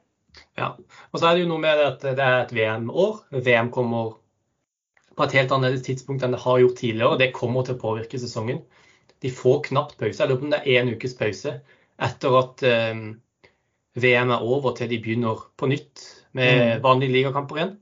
Ja, 0.59 0.73
og 1.11 1.19
så 1.19 1.27
er 1.27 1.35
det 1.35 1.45
jo 1.45 1.51
noe 1.51 1.63
med 1.63 1.81
at 1.83 2.03
det 2.03 2.23
er 2.23 2.43
et 2.43 2.53
VM-år. 2.55 3.23
VM 3.43 3.71
kommer 3.73 4.15
på 5.17 5.27
et 5.27 5.35
helt 5.37 5.51
annet 5.55 5.81
tidspunkt 5.85 6.23
enn 6.23 6.35
det 6.35 6.43
har 6.43 6.61
gjort 6.61 6.79
tidligere, 6.79 7.11
og 7.13 7.19
det 7.21 7.33
kommer 7.35 7.65
til 7.67 7.77
å 7.77 7.81
påvirke 7.81 8.19
sesongen. 8.21 8.61
De 9.21 9.31
får 9.33 9.67
knapt 9.69 9.99
pause. 9.99 10.17
Jeg 10.17 10.29
lurer 10.29 10.41
på 10.41 10.47
om 10.47 10.53
det 10.53 10.61
er 10.63 10.81
én 10.81 10.91
ukes 10.95 11.13
pause 11.19 11.59
etter 12.01 12.37
at 12.39 12.63
um, 12.65 13.03
VM 14.01 14.31
er 14.33 14.45
over 14.47 14.73
til 14.77 14.89
de 14.89 14.97
begynner 15.03 15.43
på 15.59 15.69
nytt 15.69 16.07
med 16.37 16.51
mm. 16.57 16.83
vanlige 16.85 17.13
ligakamper 17.17 17.59
igjen. 17.59 17.75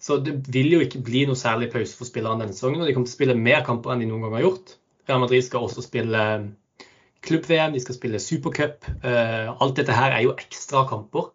Så 0.00 0.16
det 0.24 0.38
vil 0.48 0.72
jo 0.72 0.80
ikke 0.80 1.02
bli 1.04 1.26
noe 1.28 1.36
særlig 1.36 1.68
pause 1.74 1.92
for 1.98 2.08
spillerne 2.08 2.40
denne 2.42 2.56
sesongen. 2.56 2.80
Og 2.80 2.88
de 2.88 2.96
kommer 2.96 3.10
til 3.10 3.14
å 3.14 3.18
spille 3.18 3.36
mer 3.36 3.62
kamper 3.66 3.92
enn 3.92 4.02
de 4.02 4.08
noen 4.08 4.24
gang 4.24 4.38
har 4.38 4.46
gjort. 4.46 4.74
Real 5.10 5.20
Madrid 5.20 5.44
skal 5.44 5.66
også 5.66 5.84
spille 5.84 6.24
eh, 6.32 6.86
klubb-VM, 7.26 7.74
de 7.76 7.82
skal 7.84 7.98
spille 7.98 8.22
supercup. 8.22 8.88
Uh, 9.04 9.52
alt 9.60 9.76
dette 9.76 9.94
her 9.94 10.16
er 10.16 10.24
jo 10.24 10.36
ekstra 10.40 10.86
kamper. 10.88 11.28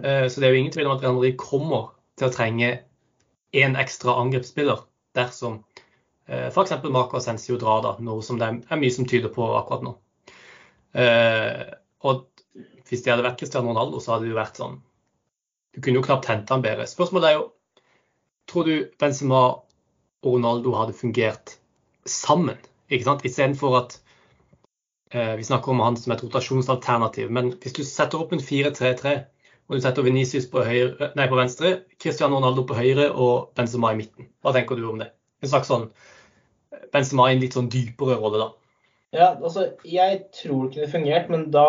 Uh, 0.00 0.26
så 0.28 0.40
det 0.40 0.48
er 0.48 0.54
jo 0.54 0.62
ingen 0.62 0.74
tvil 0.74 0.88
om 0.88 0.96
at 0.96 1.04
Real 1.04 1.16
Madrid 1.18 1.38
kommer 1.40 1.92
til 2.18 2.28
å 2.28 2.34
trenge 2.34 2.70
én 3.56 3.76
ekstra 3.80 4.16
angrepsspiller 4.22 4.84
dersom 5.18 5.60
uh, 6.30 6.48
f.eks. 6.48 6.76
Marco 6.88 7.18
Ascencio 7.18 7.58
drar, 7.60 7.82
da, 7.86 7.94
noe 8.04 8.24
som 8.24 8.40
det 8.40 8.48
er 8.48 8.80
mye 8.80 8.94
som 8.94 9.08
tyder 9.08 9.32
på 9.34 9.46
akkurat 9.58 9.86
nå. 9.86 9.94
Uh, 10.96 11.64
og 12.06 12.26
hvis 12.90 13.04
det 13.04 13.12
hadde 13.12 13.24
vært 13.24 13.38
Cristiano 13.38 13.70
Ronaldo, 13.70 14.00
så 14.02 14.14
hadde 14.14 14.26
det 14.26 14.32
jo 14.32 14.40
vært 14.40 14.58
sånn 14.58 14.80
Du 15.70 15.78
kunne 15.78 16.00
jo 16.00 16.06
knapt 16.06 16.26
hente 16.26 16.50
han 16.50 16.64
bedre. 16.64 16.88
Spørsmålet 16.90 17.28
er 17.28 17.36
jo 17.38 17.44
tror 18.50 18.66
du 18.66 18.74
Benzema 18.98 19.42
og 19.46 20.26
Ronaldo 20.26 20.74
hadde 20.74 20.96
fungert 20.98 21.54
sammen? 22.06 22.58
ikke 22.90 23.06
sant? 23.06 23.24
Istedenfor 23.24 23.76
at 23.78 23.96
eh, 25.14 25.36
vi 25.38 25.46
snakker 25.46 25.70
om 25.70 25.82
han 25.84 25.96
som 25.96 26.12
et 26.12 26.24
rotasjonsalternativ. 26.24 27.30
Men 27.30 27.52
hvis 27.62 27.76
du 27.76 27.84
setter 27.86 28.18
opp 28.18 28.34
en 28.34 28.42
4-3-3, 28.42 29.14
og 29.70 29.78
du 29.78 29.84
setter 29.84 30.02
Venicius 30.02 30.48
på, 30.50 30.64
høyre, 30.66 31.12
nei, 31.14 31.28
på 31.30 31.38
venstre, 31.38 31.68
Cristiano 32.02 32.40
Ronaldo 32.40 32.64
på 32.66 32.74
høyre 32.74 33.06
og 33.14 33.52
Benzema 33.54 33.92
i 33.94 34.00
midten, 34.00 34.26
hva 34.42 34.50
tenker 34.56 34.74
du 34.74 34.88
om 34.90 34.98
det? 34.98 35.12
En 35.44 35.52
slags 35.52 35.70
sånn 35.70 35.86
Benzema 36.90 37.28
i 37.30 37.36
en 37.36 37.44
litt 37.44 37.54
sånn 37.54 37.70
dypere 37.70 38.18
rolle, 38.18 38.42
da. 38.42 38.50
Ja, 39.14 39.28
altså, 39.38 39.68
jeg 39.86 40.24
tror 40.34 40.66
det 40.66 40.74
kunne 40.74 40.90
fungert, 40.90 41.30
men 41.30 41.48
da 41.54 41.68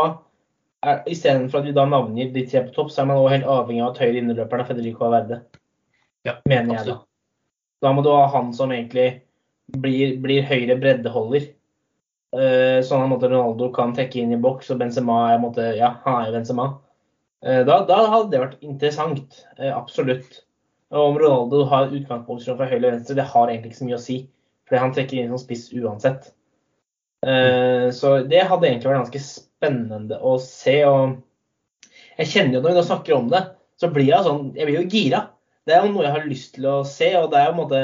Istedenfor 0.81 1.62
at 1.62 1.67
vi 1.67 1.75
da 1.77 1.84
navngir 1.86 2.31
de 2.34 2.41
tre 2.50 2.63
på 2.65 2.74
topp, 2.74 2.88
så 2.89 3.03
er 3.03 3.12
man 3.12 3.20
også 3.22 3.36
helt 3.36 3.50
avhengig 3.53 3.84
av 3.84 3.91
at 3.91 4.00
høyre 4.01 4.17
innerløperen 4.17 4.63
er 4.63 4.70
Federico 4.72 5.05
Averde. 5.05 5.38
Ja, 6.25 6.39
mener 6.50 6.79
jeg 6.79 6.88
da. 6.88 6.96
Da 7.86 7.91
må 7.93 8.01
du 8.01 8.10
ha 8.10 8.24
han 8.34 8.50
som 8.58 8.74
egentlig 8.74 9.22
blir, 9.77 10.15
blir 10.24 10.48
høyre 10.50 10.79
breddeholder. 10.81 11.51
Uh, 12.34 12.79
sånn 12.88 13.13
at 13.13 13.27
Ronaldo 13.27 13.70
kan 13.75 13.93
trekke 13.93 14.24
inn 14.24 14.34
i 14.34 14.41
boks, 14.41 14.72
og 14.74 14.81
Benzema 14.81 15.20
er, 15.36 15.41
måte, 15.43 15.67
ja, 15.77 15.91
han 16.01 16.17
er 16.17 16.31
jo 16.31 16.36
Benzema. 16.39 16.67
Uh, 17.45 17.62
da, 17.67 17.81
da, 17.89 18.00
hadde 18.13 18.29
det 18.33 18.43
vært 18.43 18.62
interessant. 18.65 19.41
Uh, 19.57 19.71
absolutt. 19.74 20.43
Og 20.91 21.13
om 21.13 21.19
Ronaldo 21.21 21.63
har 21.71 21.91
utgangsposisjon 21.91 22.60
fra 22.60 22.67
høyre 22.67 22.81
eller 22.81 22.98
venstre, 22.98 23.17
det 23.17 23.27
har 23.31 23.50
egentlig 23.50 23.71
ikke 23.71 23.81
så 23.81 23.89
mye 23.89 24.00
å 24.00 24.05
si. 24.05 24.19
Fordi 24.67 24.83
han 24.83 24.95
trekker 24.95 25.19
inn 25.19 25.33
som 25.33 25.41
spiss 25.41 25.69
uansett. 25.75 26.31
Så 27.21 28.12
det 28.25 28.39
hadde 28.50 28.65
egentlig 28.65 28.89
vært 28.89 29.03
ganske 29.03 29.21
spennende 29.21 30.17
å 30.25 30.33
se. 30.41 30.74
Og 30.89 31.19
jeg 32.17 32.31
kjenner 32.31 32.57
jo 32.57 32.62
når 32.63 32.74
vi 32.74 32.77
nå 32.79 32.83
snakker 32.88 33.15
om 33.15 33.27
det, 33.31 33.41
så 33.79 33.91
blir 33.93 34.10
jeg 34.10 34.25
sånn 34.25 34.48
Jeg 34.57 34.67
blir 34.67 34.79
jo 34.79 34.88
gira 34.89 35.21
det 35.67 35.75
er 35.75 35.86
jo 35.86 35.91
noe 35.93 36.07
jeg 36.07 36.15
har 36.15 36.29
lyst 36.29 36.55
til 36.55 36.67
å 36.69 36.79
se, 36.88 37.12
og 37.19 37.29
det 37.31 37.39
er 37.39 37.50
jo 37.50 37.53
en 37.53 37.60
måte 37.60 37.81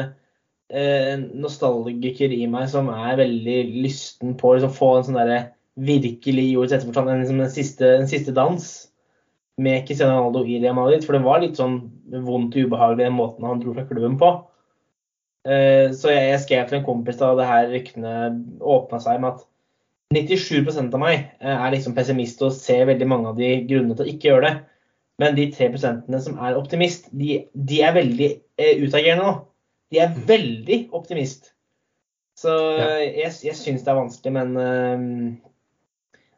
eh, 0.73 1.13
nostalgiker 1.37 2.33
i 2.33 2.47
meg 2.49 2.69
som 2.71 2.89
er 2.93 3.19
veldig 3.19 3.57
lysten 3.85 4.33
på 4.39 4.51
å 4.51 4.57
liksom, 4.57 4.73
få 4.73 4.91
en 4.97 5.07
sånn 5.09 5.19
derre 5.19 5.41
virkelig 5.87 6.47
ordets 6.57 6.79
etterforstand, 6.79 7.11
en, 7.13 7.21
liksom, 7.21 7.43
en, 7.45 7.99
en 8.01 8.09
siste 8.09 8.33
dans 8.35 8.65
med 9.61 9.87
Cristiano 9.87 10.17
Ronaldo 10.17 10.45
i 10.45 10.59
Real 10.61 10.75
Madrid. 10.77 11.05
For 11.05 11.17
det 11.17 11.25
var 11.25 11.41
litt 11.41 11.57
sånn 11.59 11.79
vondt 12.11 12.55
og 12.57 12.69
ubehagelig 12.69 13.07
den 13.07 13.17
måten 13.17 13.47
han 13.47 13.61
dro 13.61 13.73
fra 13.75 13.87
klubben 13.89 14.17
på. 14.21 14.31
Eh, 15.47 15.93
så 15.95 16.11
jeg, 16.11 16.39
skrev 16.43 16.67
til 16.67 16.79
en 16.79 16.87
kompis 16.87 17.19
da 17.21 17.31
det 17.37 17.47
her 17.47 17.69
ryktene 17.71 18.15
åpna 18.59 18.99
seg 19.03 19.21
med 19.23 19.37
at 19.37 19.45
97 20.15 20.79
av 20.81 20.99
meg 21.01 21.17
eh, 21.39 21.53
er 21.53 21.73
liksom 21.73 21.95
pessimist 21.95 22.41
og 22.43 22.55
ser 22.55 22.87
veldig 22.89 23.07
mange 23.07 23.31
av 23.31 23.39
de 23.39 23.53
grunnene 23.67 23.95
til 23.95 24.07
å 24.07 24.11
ikke 24.11 24.31
gjøre 24.31 24.47
det. 24.47 24.55
Men 25.17 25.37
de 25.37 25.47
tre 25.49 25.69
prosentene 25.73 26.19
som 26.21 26.37
er 26.45 26.59
optimist, 26.59 27.07
de, 27.15 27.45
de 27.53 27.83
er 27.83 27.95
veldig 27.95 28.31
eh, 28.59 28.83
utagerende 28.83 29.25
nå. 29.25 29.35
De 29.93 30.01
er 30.03 30.17
veldig 30.27 30.81
optimist. 30.97 31.53
Så 32.37 32.51
jeg, 32.77 33.31
jeg 33.47 33.55
syns 33.57 33.81
det 33.81 33.89
er 33.89 33.97
vanskelig, 33.97 34.31
men 34.35 35.39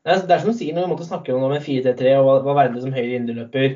det, 0.05 0.13
er, 0.13 0.23
det 0.27 0.35
er 0.35 0.43
som 0.43 0.53
du 0.53 0.57
sier, 0.57 0.75
når 0.75 0.87
vi 0.87 0.93
måtte 0.93 1.07
snakke 1.09 1.35
om 1.35 1.45
en 1.49 1.63
4-3-3 1.63 2.15
og 2.19 2.27
hva, 2.27 2.37
hva 2.45 2.55
verden 2.61 2.83
som 2.83 2.95
høyre 2.95 3.17
indreløper, 3.19 3.75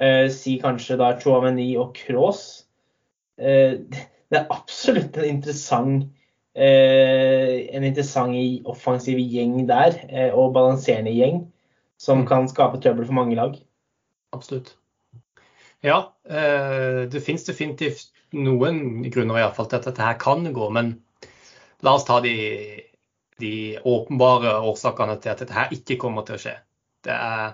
eh, 0.00 0.26
si 0.34 0.58
kanskje 0.62 0.98
da 1.00 1.14
Chouameni 1.20 1.70
og 1.80 1.96
Cross. 1.98 2.44
Eh, 3.38 3.78
det 4.28 4.40
er 4.40 4.50
absolutt 4.54 5.16
en 5.18 5.28
interessant 5.28 6.08
eh, 6.58 7.68
en 7.74 7.86
interessant 7.86 8.68
offensiv 8.68 9.20
gjeng 9.22 9.62
der, 9.68 9.96
og 10.34 10.52
balanserende 10.56 11.14
gjeng, 11.14 11.46
som 11.98 12.22
mm. 12.22 12.28
kan 12.30 12.50
skape 12.50 12.82
trøbbel 12.82 13.08
for 13.08 13.18
mange 13.18 13.38
lag. 13.38 13.56
Absolutt. 14.36 14.74
Ja, 15.80 16.12
eh, 16.28 17.06
det 17.10 17.22
finnes 17.22 17.46
definitivt 17.46 18.10
noen 18.34 19.04
grunner 19.08 19.38
i 19.38 19.44
hvert 19.44 19.56
fall 19.56 19.68
til 19.70 19.78
at 19.78 19.86
dette 19.88 20.04
her 20.04 20.18
kan 20.20 20.46
gå. 20.52 20.70
Men 20.74 20.96
la 21.86 21.94
oss 21.94 22.06
ta 22.08 22.18
de, 22.24 22.34
de 23.38 23.78
åpenbare 23.86 24.58
årsakene 24.66 25.16
til 25.22 25.32
at 25.32 25.42
dette 25.42 25.56
her 25.56 25.72
ikke 25.74 25.98
kommer 26.00 26.26
til 26.26 26.36
å 26.38 26.42
skje. 26.42 26.54
Det 27.06 27.14
er 27.14 27.44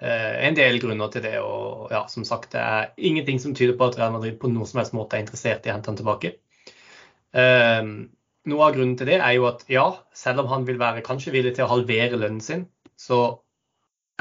eh, 0.00 0.34
en 0.48 0.58
del 0.58 0.80
grunner 0.82 1.12
til 1.12 1.24
det. 1.24 1.36
Og 1.40 1.92
ja, 1.94 2.04
som 2.12 2.26
sagt, 2.28 2.50
det 2.54 2.62
er 2.62 2.90
ingenting 2.96 3.40
som 3.42 3.54
tyder 3.56 3.78
på 3.78 3.88
at 3.88 3.98
Real 4.00 4.12
Madrid 4.14 4.38
på 4.40 4.50
noen 4.52 4.68
som 4.68 4.82
helst 4.82 4.96
måte 4.96 5.18
er 5.18 5.24
interessert 5.24 5.66
i 5.66 5.72
å 5.72 5.76
hente 5.76 5.92
han 5.92 6.00
tilbake. 6.00 6.34
Eh, 7.32 7.80
noe 8.52 8.66
av 8.66 8.74
grunnen 8.76 8.96
til 8.98 9.08
det 9.12 9.20
er 9.20 9.36
jo 9.38 9.48
at 9.50 9.64
ja, 9.70 9.86
selv 10.16 10.44
om 10.44 10.52
han 10.52 10.66
vil 10.68 10.80
være 10.80 11.04
kanskje 11.06 11.34
villig 11.34 11.54
til 11.56 11.66
å 11.66 11.72
halvere 11.72 12.18
lønnen 12.18 12.42
sin, 12.44 12.66
så 12.98 13.22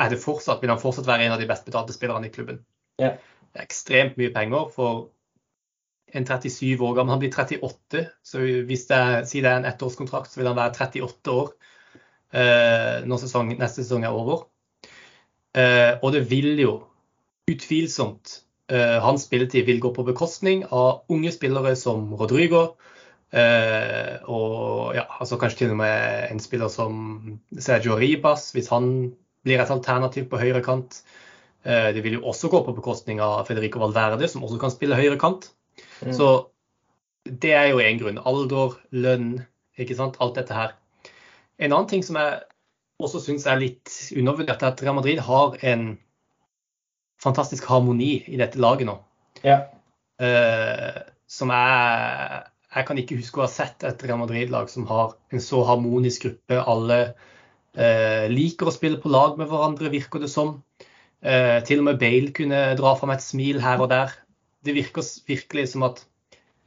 er 0.02 0.12
det 0.12 0.22
fortsatt, 0.22 0.62
vil 0.62 0.72
han 0.72 0.82
fortsatt 0.82 1.10
være 1.10 1.28
en 1.28 1.36
av 1.36 1.42
de 1.42 1.50
best 1.50 1.66
betalte 1.68 1.96
spillerne 1.96 2.30
i 2.30 2.34
klubben. 2.34 2.62
Ja. 3.02 3.16
Det 3.52 3.60
er 3.60 3.68
ekstremt 3.68 4.20
mye 4.20 4.32
penger 4.34 4.70
for 4.72 5.10
en 6.14 6.28
37 6.28 6.82
år 6.82 6.96
gammel. 6.98 7.16
Han 7.16 7.22
blir 7.24 7.34
38, 7.34 8.06
så 8.24 8.44
hvis 8.68 8.88
det 8.90 8.98
er, 8.98 9.26
si 9.30 9.42
det 9.44 9.52
er 9.52 9.62
en 9.62 9.68
ettårskontrakt, 9.70 10.32
så 10.32 10.42
vil 10.42 10.52
han 10.52 10.60
være 10.60 10.76
38 10.76 11.36
år 11.36 11.52
eh, 12.34 13.02
når 13.08 13.24
sesong, 13.26 13.54
neste 13.60 13.84
sesong 13.84 14.06
er 14.08 14.16
over. 14.16 14.48
Eh, 15.58 15.98
og 16.02 16.14
det 16.16 16.26
vil 16.32 16.54
jo 16.62 16.78
utvilsomt 17.52 18.38
eh, 18.72 18.98
Hans 19.04 19.26
spilletid 19.28 19.66
vil 19.68 19.82
gå 19.84 19.92
på 19.96 20.06
bekostning 20.08 20.64
av 20.72 21.04
unge 21.12 21.34
spillere 21.36 21.76
som 21.80 22.14
Rodrigo. 22.20 22.76
Eh, 23.32 24.20
og 24.28 24.96
ja, 24.96 25.06
altså 25.20 25.40
kanskje 25.40 25.64
til 25.64 25.74
og 25.76 25.82
med 25.84 26.32
en 26.32 26.40
spiller 26.44 26.72
som 26.72 26.96
Sergio 27.60 27.96
Ribas, 28.00 28.50
hvis 28.56 28.72
han 28.72 29.12
blir 29.46 29.62
et 29.62 29.74
alternativ 29.74 30.28
på 30.32 30.40
høyre 30.42 30.62
kant. 30.66 31.02
Eh, 31.64 31.92
det 31.96 32.04
vil 32.04 32.20
jo 32.20 32.28
også 32.32 32.50
gå 32.52 32.64
på 32.66 32.76
bekostning 32.78 33.22
av 33.24 33.46
Federico 33.48 33.82
Valverde, 33.82 34.28
som 34.30 34.44
også 34.46 34.60
kan 34.62 34.74
spille 34.74 35.00
høyre 35.00 35.20
kant. 35.22 35.52
Mm. 36.02 36.14
Så 36.18 36.30
det 37.26 37.54
er 37.54 37.72
jo 37.72 37.82
én 37.84 38.00
grunn. 38.02 38.20
Alder, 38.26 38.78
lønn, 38.92 39.34
ikke 39.78 39.98
sant. 39.98 40.18
Alt 40.24 40.40
dette 40.40 40.56
her. 40.58 40.74
En 41.62 41.72
annen 41.74 41.90
ting 41.90 42.06
som 42.06 42.18
jeg 42.18 42.40
også 43.02 43.22
syns 43.24 43.46
er 43.50 43.62
litt 43.62 43.92
undervurdert, 44.18 44.62
er 44.62 44.74
at 44.74 44.82
Real 44.84 44.98
Madrid 44.98 45.22
har 45.26 45.58
en 45.66 45.92
fantastisk 47.22 47.68
harmoni 47.70 48.16
i 48.30 48.40
dette 48.42 48.62
laget 48.62 48.90
nå. 48.90 48.98
Ja. 49.46 49.64
Uh, 50.22 51.02
som 51.30 51.50
jeg 51.54 52.48
Jeg 52.72 52.86
kan 52.88 53.00
ikke 53.02 53.18
huske 53.20 53.40
å 53.42 53.44
ha 53.44 53.52
sett 53.52 53.84
et 53.84 54.04
Real 54.06 54.22
Madrid-lag 54.22 54.70
som 54.72 54.86
har 54.88 55.18
en 55.36 55.42
så 55.44 55.60
harmonisk 55.68 56.24
gruppe. 56.24 56.56
Alle 56.56 57.00
uh, 57.12 58.28
liker 58.32 58.70
å 58.70 58.72
spille 58.72 59.02
på 59.02 59.12
lag 59.12 59.36
med 59.36 59.50
hverandre, 59.52 59.92
virker 59.92 60.24
det 60.24 60.30
som. 60.32 60.62
Uh, 61.20 61.60
til 61.68 61.82
og 61.82 61.90
med 61.90 62.00
Bale 62.00 62.32
kunne 62.32 62.62
dra 62.80 62.94
fram 62.96 63.12
et 63.12 63.26
smil 63.26 63.60
her 63.60 63.84
og 63.84 63.92
der. 63.92 64.16
Det 64.66 64.76
virker 64.78 65.06
virkelig 65.28 65.72
som 65.72 65.86
at 65.88 66.04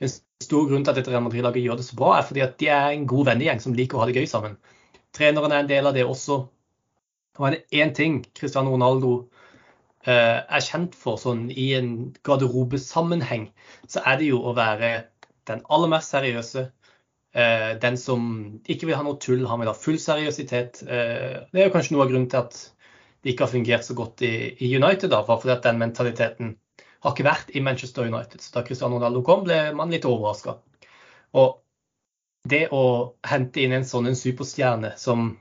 en 0.02 0.10
stor 0.42 0.66
grunn 0.68 0.84
til 0.84 0.92
at 0.92 0.98
dette 0.98 1.12
Real 1.12 1.22
Madrid-laget 1.24 1.62
gjør 1.62 1.78
det 1.78 1.86
så 1.86 1.98
bra, 1.98 2.16
er 2.18 2.26
fordi 2.26 2.42
at 2.44 2.56
de 2.60 2.70
er 2.72 2.90
en 2.92 3.06
god 3.10 3.30
vennegjeng 3.30 3.62
som 3.62 3.76
liker 3.76 3.98
å 3.98 4.02
ha 4.02 4.08
det 4.10 4.18
gøy 4.18 4.26
sammen. 4.30 4.58
Treneren 5.14 5.54
er 5.54 5.62
en 5.62 5.70
del 5.70 5.86
av 5.86 5.94
det 5.96 6.04
også. 6.06 6.40
Og 7.38 7.46
er 7.46 7.56
det 7.56 7.80
én 7.82 7.94
ting 7.94 8.20
Cristiano 8.34 8.74
Ronaldo 8.74 9.14
eh, 10.06 10.40
er 10.42 10.64
kjent 10.66 10.94
for 10.98 11.18
sånn 11.20 11.48
i 11.50 11.72
en 11.78 11.90
garderobesammenheng, 12.26 13.48
så 13.90 14.02
er 14.06 14.20
det 14.20 14.30
jo 14.30 14.42
å 14.42 14.54
være 14.56 14.94
den 15.50 15.62
aller 15.72 15.90
mest 15.92 16.14
seriøse. 16.14 16.68
Eh, 17.34 17.70
den 17.82 17.98
som 17.98 18.28
ikke 18.70 18.88
vil 18.88 18.98
ha 18.98 19.06
noe 19.06 19.18
tull, 19.22 19.42
han 19.50 19.62
vil 19.62 19.70
ha 19.72 19.76
full 19.78 19.98
seriøsitet. 20.00 20.84
Eh, 20.86 21.40
det 21.50 21.62
er 21.62 21.68
jo 21.68 21.74
kanskje 21.74 21.96
noe 21.96 22.06
av 22.06 22.12
grunnen 22.12 22.30
til 22.30 22.44
at 22.44 22.60
det 23.24 23.32
ikke 23.32 23.46
har 23.46 23.54
fungert 23.54 23.86
så 23.86 23.96
godt 23.98 24.22
i, 24.26 24.34
United, 24.60 25.10
da, 25.10 25.24
for 25.26 25.42
fordi 25.42 25.56
at 25.56 25.66
den 25.66 25.80
mentaliteten 25.80 26.54
har 27.04 27.14
ikke 27.14 27.26
vært 27.26 27.52
i 27.52 27.62
Manchester 27.64 28.08
United. 28.08 28.40
Så 28.40 28.54
da 28.56 28.64
Cristiano 28.66 28.96
Ronaldo 28.96 29.22
kom, 29.26 29.44
ble 29.44 29.60
man 29.76 29.92
litt 29.92 30.06
overraska. 30.08 30.56
Og 31.36 31.60
det 32.48 32.66
å 32.76 32.84
hente 33.28 33.64
inn 33.64 33.74
en 33.76 33.86
sånn 33.88 34.08
en 34.10 34.18
superstjerne 34.18 34.94
som 35.00 35.32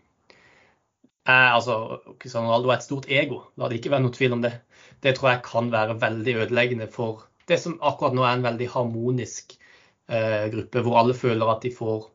er 1.24 1.54
altså, 1.56 2.00
Cristiano 2.20 2.50
Ronaldo 2.50 2.72
er 2.72 2.80
et 2.80 2.86
stort 2.88 3.08
ego, 3.12 3.46
la 3.60 3.70
det 3.72 3.80
ikke 3.80 3.94
være 3.94 4.06
noe 4.06 4.16
tvil 4.16 4.36
om 4.36 4.44
det. 4.44 4.54
Det 5.04 5.16
tror 5.16 5.34
jeg 5.34 5.46
kan 5.48 5.70
være 5.72 6.00
veldig 6.02 6.36
ødeleggende 6.46 6.90
for 6.92 7.28
det 7.48 7.60
som 7.60 7.78
akkurat 7.84 8.16
nå 8.16 8.24
er 8.24 8.38
en 8.38 8.46
veldig 8.46 8.68
harmonisk 8.72 9.56
eh, 10.08 10.48
gruppe, 10.52 10.84
hvor 10.84 11.00
alle 11.02 11.16
føler 11.16 11.52
at 11.52 11.64
de 11.64 11.72
får 11.76 12.06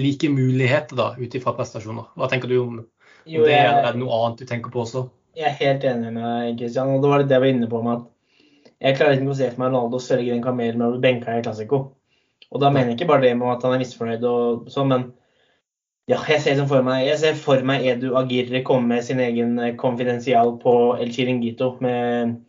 like 0.00 0.28
muligheter 0.32 0.96
da, 0.96 1.10
ut 1.18 1.34
ifra 1.36 1.52
prestasjoner. 1.56 2.12
Hva 2.16 2.28
tenker 2.32 2.48
du 2.48 2.56
om, 2.60 2.78
om 2.80 3.28
jo, 3.28 3.44
jeg, 3.44 3.50
det, 3.52 3.58
eller 3.58 3.88
er 3.90 3.96
det 3.96 4.00
noe 4.00 4.20
annet 4.20 4.40
du 4.40 4.48
tenker 4.48 4.72
på 4.72 4.84
også? 4.86 5.04
Jeg 5.36 5.48
er 5.48 5.58
helt 5.60 5.84
enig 5.88 6.12
med 6.12 6.24
deg, 6.24 6.56
Kristian. 6.60 6.92
Og 6.92 7.04
det 7.04 7.12
var 7.12 7.24
det 7.24 7.36
jeg 7.36 7.44
var 7.44 7.52
inne 7.54 7.68
på 7.68 7.82
med 7.84 8.00
at 8.00 8.08
jeg 8.82 8.98
klarer 8.98 9.18
ikke 9.18 9.30
å 9.30 9.38
se 9.38 9.48
for 9.52 9.62
meg 9.62 9.72
Ronaldo 9.72 10.00
sørge 10.02 10.34
en 10.34 10.44
kamel 10.44 10.76
med 10.76 10.86
å 10.88 10.94
bli 10.94 11.02
benka 11.04 11.38
i 11.38 11.42
Classico. 11.44 11.82
Og 12.52 12.60
da 12.60 12.70
mener 12.72 12.92
jeg 12.92 13.00
ikke 13.00 13.12
bare 13.12 13.24
det 13.24 13.34
med 13.38 13.54
at 13.54 13.64
han 13.64 13.76
er 13.76 13.82
misfornøyd 13.82 14.24
og 14.28 14.70
sånn, 14.72 14.90
men 14.90 15.04
ja, 16.10 16.18
jeg 16.28 16.42
ser, 16.42 16.62
for 16.66 16.82
meg, 16.84 17.04
jeg 17.06 17.18
ser 17.20 17.36
for 17.38 17.62
meg 17.66 17.84
Edu 17.86 18.10
Agirre 18.18 18.64
komme 18.66 18.90
med 18.90 19.04
sin 19.06 19.20
egen 19.22 19.54
konfidensial 19.78 20.56
eh, 20.56 20.58
på 20.64 20.72
El 20.98 21.12
Chiringuito. 21.14 21.76
Med, 21.84 22.40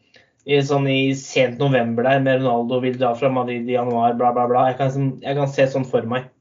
sånn 0.68 0.90
i 0.90 1.14
sent 1.16 1.62
november 1.62 2.08
der, 2.08 2.24
med 2.26 2.42
Ronaldo 2.42 2.82
vil 2.84 2.98
dra 2.98 3.14
fra 3.16 3.30
Madrid 3.32 3.70
i 3.70 3.78
januar, 3.78 4.18
bla, 4.20 4.34
bla, 4.36 4.48
bla. 4.50 4.66
Jeg 4.72 4.80
kan, 4.82 5.12
jeg 5.22 5.38
kan 5.38 5.54
se 5.54 5.68
sånn 5.70 5.86
for 5.88 6.10
meg. 6.10 6.32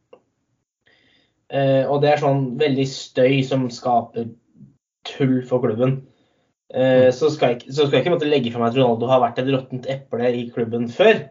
Eh, 1.53 1.85
og 1.85 2.01
det 2.03 2.15
er 2.15 2.25
sånn 2.25 2.55
veldig 2.61 2.89
støy 2.89 3.43
som 3.45 3.69
skaper 3.71 4.33
tull 5.07 5.43
for 5.47 5.63
klubben. 5.63 6.01
Eh, 6.73 7.07
mm. 7.07 7.13
så, 7.13 7.31
skal 7.31 7.55
jeg, 7.55 7.69
så 7.69 7.85
skal 7.85 7.99
jeg 7.99 8.07
ikke 8.07 8.15
måtte 8.15 8.29
legge 8.31 8.53
fra 8.53 8.63
meg 8.63 8.73
at 8.73 8.79
Ronaldo 8.81 9.09
har 9.11 9.23
vært 9.23 9.41
et 9.43 9.51
råttent 9.53 9.89
eple 9.93 10.31
i 10.33 10.45
klubben 10.55 10.89
før. 10.93 11.25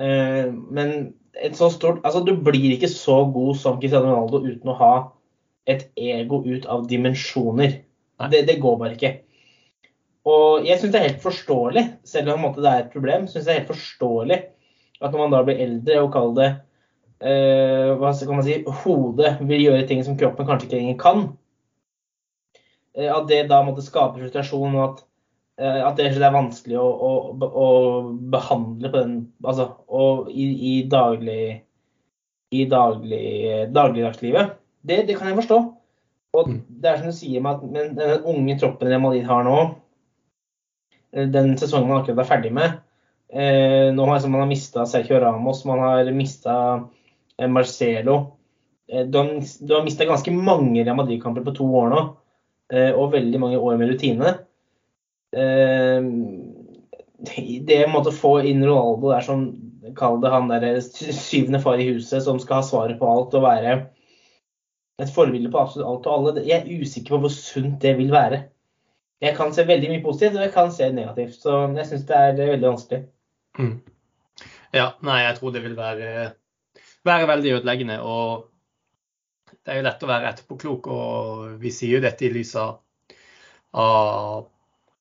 Eh, 0.00 0.52
men 0.72 0.94
et 1.40 1.56
så 1.56 1.68
stort 1.72 2.00
Altså, 2.04 2.22
du 2.24 2.32
blir 2.34 2.72
ikke 2.74 2.88
så 2.90 3.22
god 3.32 3.58
som 3.60 3.80
Cristiano 3.80 4.10
Ronaldo 4.10 4.40
uten 4.46 4.72
å 4.72 4.78
ha 4.80 4.94
et 5.70 5.84
ego 6.00 6.40
ut 6.46 6.64
av 6.72 6.86
dimensjoner. 6.90 7.82
Det, 8.30 8.40
det, 8.48 8.56
går 8.60 8.80
bare 8.80 8.96
ikke. 8.96 9.12
Og 10.28 10.66
jeg 10.68 10.80
syns 10.80 10.92
det 10.92 11.00
er 11.00 11.06
helt 11.08 11.22
forståelig, 11.22 11.84
selv 12.04 12.34
om 12.34 12.48
det 12.56 12.68
er 12.68 12.82
et 12.82 12.90
problem, 12.92 13.28
synes 13.28 13.46
det 13.46 13.54
er 13.54 13.62
helt 13.62 13.70
forståelig 13.72 14.40
at 15.00 15.14
når 15.14 15.22
man 15.22 15.32
da 15.32 15.40
blir 15.46 15.62
eldre 15.64 16.02
og 16.04 16.10
kaller 16.12 16.36
det 16.36 16.48
eh, 17.30 17.92
hva 17.96 18.10
skal 18.16 18.36
man 18.36 18.44
si, 18.44 18.58
hodet 18.82 19.38
vil 19.48 19.64
gjøre 19.64 19.86
ting 19.88 20.02
som 20.04 20.18
kroppen 20.20 20.48
kanskje 20.48 20.68
ikke 20.68 20.80
lenger 20.80 20.98
kan, 21.00 21.22
at 22.98 23.28
det 23.30 23.44
da 23.50 23.60
måtte 23.62 23.84
skape 23.86 24.18
frustrasjon, 24.18 24.74
og 24.74 24.82
at 24.88 25.04
Eh, 25.60 25.80
at 25.84 25.98
det 25.98 26.08
er 26.16 26.32
vanskelig 26.32 26.78
å, 26.80 26.86
å, 26.88 27.10
å 27.36 27.66
behandle 28.32 28.88
på 28.88 29.02
den 29.02 29.16
Altså 29.44 29.66
i, 30.32 30.46
i, 30.46 30.72
daglig 30.88 31.42
i 32.50 32.64
daglig, 32.66 33.26
dagligdagslivet. 33.70 34.56
Det, 34.80 35.02
det, 35.06 35.14
kan 35.18 35.28
jeg 35.28 35.38
forstå. 35.38 35.58
Og 36.34 36.48
mm. 36.48 36.56
det 36.80 36.90
er 36.90 36.98
som 36.98 37.12
du 37.12 37.14
sier 37.14 37.44
at 37.46 37.62
men 37.62 37.92
den 37.98 38.24
unge 38.26 38.56
troppen 38.58 38.88
Real 38.88 39.02
Madrid 39.04 39.28
har 39.28 39.44
nå, 39.46 39.58
eh, 41.12 41.28
den 41.30 41.52
sesongen 41.60 41.92
man 41.92 42.00
akkurat 42.00 42.24
er 42.24 42.30
ferdig 42.30 42.54
med 42.56 42.80
eh, 43.28 43.90
Nå 43.94 44.06
har 44.06 44.16
liksom 44.16 44.34
man 44.34 44.44
har 44.46 44.50
mista 44.50 44.86
Sergio 44.88 45.20
Ramos, 45.22 45.62
man 45.68 45.84
har 45.84 46.10
mista 46.16 46.54
eh, 47.36 47.50
Marcelo. 47.50 48.16
Eh, 48.88 49.04
du 49.04 49.20
har, 49.20 49.30
du 49.36 49.76
har 49.76 49.84
mista 49.84 50.08
ganske 50.08 50.34
mange 50.34 50.86
Real 50.86 50.98
Madrid-kamper 50.98 51.44
på 51.46 51.58
to 51.60 51.68
år 51.84 51.92
nå, 51.92 52.02
eh, 52.02 52.16
og 52.70 53.12
veldig 53.12 53.40
mange 53.42 53.58
år 53.58 53.78
med 53.80 53.90
rutine. 53.90 54.34
Eh, 55.36 56.04
det 57.66 57.80
å 57.86 58.12
få 58.14 58.36
inn 58.48 58.64
Ronaldo 58.64 59.12
er 59.14 59.26
som 59.26 59.48
Kall 59.96 60.20
det 60.22 60.30
han 60.30 60.50
der 60.50 60.78
syvende 60.84 61.58
far 61.62 61.80
i 61.80 61.88
huset 61.88 62.22
som 62.22 62.38
skal 62.38 62.60
ha 62.60 62.66
svaret 62.66 62.98
på 63.00 63.08
alt 63.10 63.34
og 63.34 63.42
være 63.42 63.72
et 65.00 65.12
forbilde 65.14 65.50
på 65.50 65.60
absolutt 65.60 65.88
alt 65.88 66.06
og 66.06 66.16
alle. 66.30 66.44
Jeg 66.46 66.60
er 66.60 66.82
usikker 66.82 67.14
på 67.14 67.22
hvor 67.24 67.32
sunt 67.32 67.80
det 67.82 67.94
vil 67.98 68.12
være. 68.12 68.42
Jeg 69.20 69.36
kan 69.36 69.52
se 69.56 69.64
veldig 69.68 69.88
mye 69.92 70.02
positivt, 70.04 70.36
og 70.36 70.44
jeg 70.44 70.52
kan 70.52 70.70
se 70.72 70.90
negativt. 70.92 71.38
Så 71.40 71.56
jeg 71.76 71.88
syns 71.88 72.04
det 72.08 72.18
er 72.18 72.36
veldig 72.38 72.68
vanskelig. 72.68 73.00
Mm. 73.58 73.74
Ja, 74.76 74.86
nei, 75.04 75.18
jeg 75.24 75.38
tror 75.38 75.54
det 75.56 75.64
vil 75.64 75.76
være, 75.76 76.30
være 77.08 77.28
veldig 77.32 77.56
ødeleggende. 77.58 77.98
Og 78.04 78.49
det 79.64 79.72
er 79.72 79.80
jo 79.80 79.86
lett 79.86 80.04
å 80.04 80.08
være 80.10 80.30
etterpåklok, 80.32 80.88
og 80.90 81.60
vi 81.60 81.72
sier 81.74 81.98
jo 81.98 82.04
dette 82.04 82.26
i 82.26 82.32
lys 82.32 82.54
av 82.60 82.80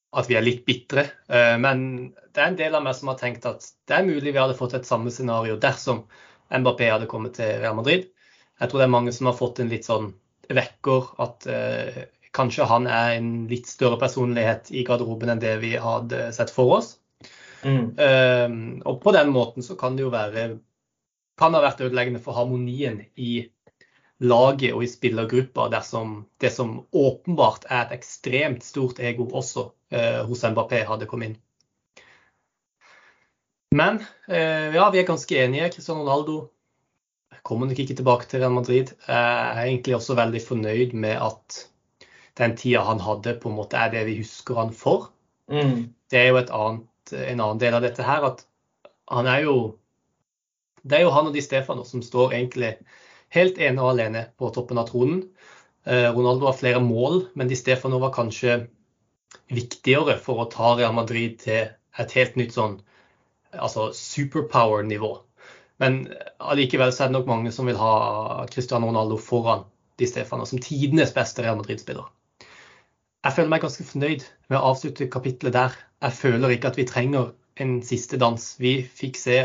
at 0.09 0.29
vi 0.29 0.37
er 0.37 0.45
litt 0.45 0.63
bitre. 0.67 1.05
Eh, 1.29 1.55
men 1.61 2.11
det 2.33 2.41
er 2.41 2.51
en 2.51 2.59
del 2.59 2.77
av 2.77 2.85
meg 2.85 2.97
som 2.97 3.11
har 3.11 3.19
tenkt 3.19 3.47
at 3.49 3.65
det 3.89 3.97
er 3.97 4.07
mulig 4.07 4.33
vi 4.33 4.41
hadde 4.41 4.57
fått 4.57 4.75
et 4.77 4.87
samme 4.89 5.13
scenario 5.13 5.57
dersom 5.61 6.03
Mbappé 6.49 6.87
hadde 6.89 7.09
kommet 7.09 7.35
til 7.37 7.59
Real 7.61 7.77
Madrid. 7.77 8.07
Jeg 8.59 8.71
tror 8.71 8.81
det 8.81 8.87
er 8.87 8.95
mange 8.95 9.13
som 9.15 9.29
har 9.29 9.37
fått 9.37 9.61
en 9.61 9.69
litt 9.71 9.85
sånn 9.87 10.11
vekker 10.49 11.11
at 11.21 11.45
eh, 11.49 11.99
kanskje 12.35 12.65
han 12.69 12.87
er 12.89 13.19
en 13.19 13.29
litt 13.49 13.69
større 13.69 13.99
personlighet 14.01 14.71
i 14.73 14.83
garderoben 14.87 15.33
enn 15.33 15.41
det 15.41 15.55
vi 15.61 15.75
hadde 15.81 16.31
sett 16.35 16.53
for 16.53 16.79
oss. 16.79 16.95
Mm. 17.61 17.93
Eh, 18.01 18.49
og 18.89 18.99
på 19.03 19.13
den 19.13 19.29
måten 19.35 19.65
så 19.65 19.77
kan 19.77 19.97
det 19.97 20.07
jo 20.07 20.13
være 20.13 20.49
kan 21.39 21.55
ha 21.55 21.61
vært 21.63 21.85
ødeleggende 21.85 22.19
for 22.23 22.35
harmonien 22.35 22.99
i 23.15 23.45
laget 24.19 24.73
og 24.75 24.83
i 24.83 24.89
spillergruppa 24.91 25.69
dersom 25.71 26.23
det 26.41 26.51
som 26.51 26.81
åpenbart 26.91 27.67
er 27.69 27.85
et 27.85 27.99
ekstremt 27.99 28.65
stort 28.65 28.99
ego 28.99 29.29
også 29.31 29.69
eh, 29.95 30.21
hos 30.27 30.43
Mbappé, 30.43 30.83
hadde 30.87 31.07
kommet 31.07 31.31
inn. 31.31 31.37
Men 33.75 34.01
eh, 34.27 34.75
ja, 34.75 34.89
vi 34.91 34.99
er 34.99 35.07
ganske 35.07 35.37
enige. 35.39 35.69
Cristiano 35.75 36.03
Ronaldo 36.03 36.39
kommer 37.45 37.69
nok 37.69 37.79
ikke 37.79 37.95
tilbake 37.95 38.27
til 38.27 38.41
Real 38.41 38.55
Madrid. 38.55 38.91
Jeg 39.07 39.55
er 39.55 39.63
egentlig 39.63 39.95
også 39.95 40.17
veldig 40.19 40.41
fornøyd 40.43 40.95
med 40.97 41.15
at 41.15 41.63
den 42.39 42.55
tida 42.57 42.83
han 42.87 43.01
hadde, 43.03 43.37
på 43.39 43.49
en 43.49 43.57
måte 43.59 43.77
er 43.79 43.91
det 43.93 44.05
vi 44.07 44.19
husker 44.19 44.59
han 44.59 44.73
for. 44.75 45.11
Mm. 45.51 45.89
Det 46.11 46.19
er 46.19 46.31
jo 46.31 46.39
annet, 46.41 47.13
en 47.13 47.39
annen 47.39 47.61
del 47.61 47.75
av 47.77 47.85
dette 47.85 48.05
her 48.05 48.25
at 48.27 48.43
han 49.09 49.27
er 49.27 49.45
jo 49.47 49.53
Det 50.85 50.95
er 50.95 51.01
jo 51.03 51.11
han 51.11 51.27
og 51.27 51.33
Di 51.35 51.41
Stefano 51.41 51.83
som 51.83 52.01
står 52.01 52.33
egentlig 52.37 52.69
helt 53.35 53.57
ene 53.61 53.83
og 53.83 53.93
alene 53.93 54.25
på 54.39 54.49
toppen 54.55 54.79
av 54.81 54.89
tronen. 54.89 55.23
Eh, 55.85 56.09
Ronaldo 56.13 56.49
har 56.49 56.57
flere 56.57 56.81
mål, 56.83 57.25
men 57.35 57.49
Di 57.49 57.57
Stefano 57.57 57.99
var 58.01 58.13
kanskje 58.15 58.61
viktigere 59.53 60.17
for 60.21 60.43
å 60.43 60.49
ta 60.51 60.75
Real 60.77 60.93
Madrid 60.97 61.39
til 61.41 61.69
et 61.99 62.15
helt 62.17 62.37
nytt 62.39 62.55
sånn 62.55 62.79
altså 63.53 63.89
superpower-nivå. 63.95 65.11
Men 65.81 66.01
allikevel 66.43 66.91
så 66.93 67.05
er 67.05 67.11
det 67.11 67.17
nok 67.17 67.29
mange 67.29 67.51
som 67.55 67.69
vil 67.69 67.79
ha 67.79 68.45
Cristiano 68.51 68.89
Ronaldo 68.89 69.17
foran 69.21 69.65
Di 69.99 70.07
Stefano 70.07 70.45
som 70.47 70.61
tidenes 70.63 71.13
beste 71.15 71.43
Real 71.43 71.57
Madrid-spiller. 71.59 72.07
Jeg 73.25 73.35
føler 73.35 73.51
meg 73.51 73.63
ganske 73.63 73.83
fornøyd 73.83 74.25
med 74.47 74.57
å 74.59 74.71
avslutte 74.71 75.09
kapitlet 75.11 75.55
der. 75.55 75.73
Jeg 76.03 76.15
føler 76.15 76.53
ikke 76.55 76.71
at 76.71 76.77
vi 76.79 76.87
trenger 76.87 77.33
en 77.59 77.79
siste 77.83 78.19
dans. 78.19 78.43
Vi 78.59 78.77
fikk 78.83 79.19
se 79.19 79.41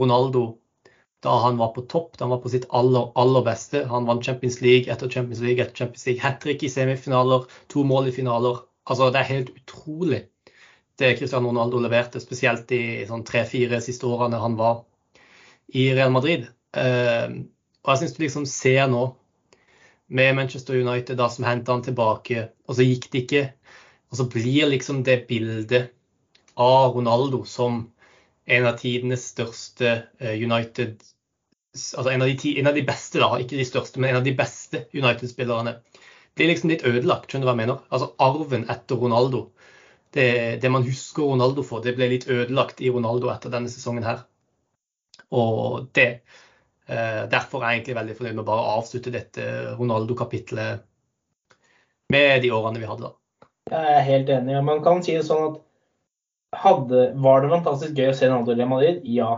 Ronaldo 0.00 0.56
da 1.26 1.34
han 1.42 1.58
var 1.58 1.74
på 1.74 1.84
topp, 1.90 2.14
da 2.16 2.24
han 2.24 2.34
var 2.36 2.40
på 2.44 2.52
sitt 2.52 2.68
aller, 2.70 3.10
aller 3.18 3.44
beste. 3.46 3.82
Han 3.90 4.06
vant 4.08 4.24
Champions 4.24 4.60
League 4.64 4.92
etter 4.92 5.10
Champions 5.10 5.42
League 5.44 5.62
etter 5.62 5.84
Champions 5.84 6.06
League, 6.06 6.22
hat 6.22 6.40
trick 6.42 6.62
i 6.62 6.70
semifinaler, 6.72 7.44
to 7.72 7.84
mål 7.84 8.08
i 8.12 8.14
finaler. 8.14 8.62
Altså, 8.86 9.10
det 9.10 9.20
er 9.20 9.32
helt 9.34 9.52
utrolig 9.58 10.22
det 10.96 11.16
Cristiano 11.18 11.48
Ronaldo 11.48 11.80
leverte, 11.82 12.20
spesielt 12.22 12.68
de 12.70 13.04
sånn 13.08 13.24
tre-fire 13.26 13.80
siste 13.84 14.08
årene 14.08 14.40
han 14.40 14.56
var 14.56 14.80
i 15.76 15.90
Real 15.92 16.12
Madrid. 16.14 16.46
Uh, 16.76 17.44
og 17.84 17.92
jeg 17.92 18.02
syns 18.02 18.16
du 18.16 18.22
liksom 18.24 18.46
ser 18.48 18.86
nå, 18.90 19.04
med 20.06 20.36
Manchester 20.38 20.78
United 20.78 21.18
da, 21.18 21.26
som 21.32 21.44
henta 21.44 21.74
han 21.74 21.84
tilbake, 21.84 22.46
og 22.66 22.78
så 22.78 22.86
gikk 22.86 23.10
det 23.12 23.22
ikke. 23.24 23.44
Og 24.12 24.20
så 24.20 24.28
blir 24.30 24.70
liksom 24.70 25.02
det 25.04 25.24
bildet 25.28 25.90
av 26.56 26.94
Ronaldo 26.94 27.42
som 27.48 27.82
en 28.46 28.68
av 28.70 28.78
tidenes 28.80 29.26
største 29.34 29.92
uh, 30.22 30.32
United 30.32 31.02
altså 31.76 32.10
en 32.12 32.24
av, 32.24 32.28
de, 32.28 32.52
en 32.60 32.70
av, 32.70 32.76
de, 32.76 32.84
beste, 32.86 33.20
da, 33.22 33.30
ikke 33.42 33.58
de 33.58 33.66
største, 33.68 34.00
men 34.00 34.12
en 34.12 34.20
av 34.20 34.26
de 34.26 34.34
beste 34.36 34.84
United-spillerne, 34.96 35.76
blir 36.36 36.50
liksom 36.50 36.70
litt 36.72 36.84
ødelagt. 36.84 37.30
Skjønner 37.30 37.46
du 37.46 37.50
hva 37.50 37.54
jeg 37.56 37.62
mener? 37.62 37.84
Altså 37.88 38.10
arven 38.22 38.66
etter 38.72 39.00
Ronaldo. 39.00 39.42
Det, 40.12 40.28
det, 40.62 40.70
man 40.72 40.84
husker 40.86 41.28
Ronaldo 41.30 41.64
for, 41.66 41.84
det 41.84 41.96
ble 41.96 42.10
litt 42.12 42.28
ødelagt 42.28 42.82
i 42.84 42.92
Ronaldo 42.92 43.30
etter 43.32 43.52
denne 43.52 43.72
sesongen 43.72 44.04
her. 44.06 44.24
Og 45.34 45.88
det 45.96 46.06
eh, 46.86 47.22
Derfor 47.32 47.64
er 47.64 47.72
jeg 47.72 47.80
egentlig 47.80 47.96
veldig 47.98 48.16
fornøyd 48.18 48.38
med 48.38 48.46
bare 48.46 48.64
å 48.64 48.76
avslutte 48.80 49.14
dette 49.14 49.46
Ronaldo-kapitlet 49.78 50.84
med 52.12 52.42
de 52.44 52.52
årene 52.54 52.80
vi 52.80 52.88
hadde 52.88 53.08
da. 53.08 53.14
Jeg 53.72 53.94
er 53.96 54.04
helt 54.06 54.28
enig. 54.30 54.60
Man 54.64 54.82
kan 54.84 55.02
si 55.02 55.16
det 55.16 55.26
sånn 55.26 55.48
at 55.48 55.62
Hadde, 56.56 57.10
var 57.20 57.42
det 57.42 57.50
fantastisk 57.50 57.98
gøy 57.98 58.12
å 58.12 58.16
se 58.16 58.28
Ronaldo 58.28 58.54
i 58.54 58.56
Real 58.56 58.70
Madrid? 58.70 59.00
Ja. 59.10 59.30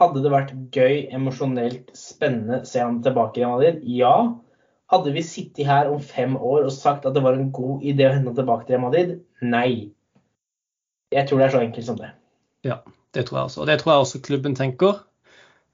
Hadde 0.00 0.22
det 0.24 0.32
vært 0.32 0.54
gøy, 0.72 1.02
emosjonelt, 1.12 1.90
spennende 1.96 2.62
å 2.62 2.68
se 2.68 2.80
ham 2.80 3.02
tilbake 3.04 3.42
i 3.42 3.48
Madrid? 3.48 3.82
Ja. 3.84 4.14
Hadde 4.92 5.12
vi 5.12 5.24
sittet 5.24 5.68
her 5.68 5.90
om 5.92 6.00
fem 6.04 6.34
år 6.36 6.66
og 6.66 6.72
sagt 6.74 7.06
at 7.08 7.16
det 7.16 7.22
var 7.24 7.36
en 7.36 7.52
god 7.54 7.84
idé 7.84 8.08
å 8.08 8.14
hente 8.14 8.32
ham 8.32 8.38
tilbake 8.38 8.68
til 8.68 8.80
Madrid? 8.80 9.14
Nei. 9.44 9.92
Jeg 11.12 11.28
tror 11.28 11.40
det 11.40 11.46
er 11.46 11.54
så 11.54 11.62
enkelt 11.62 11.88
som 11.88 12.00
det. 12.00 12.10
Ja, 12.64 12.80
det 13.12 13.26
tror 13.28 13.42
jeg 13.42 13.50
også. 13.50 13.62
Og 13.62 13.68
det 13.68 13.78
tror 13.80 13.92
jeg 13.92 14.06
også 14.06 14.22
klubben 14.24 14.56
tenker. 14.56 15.04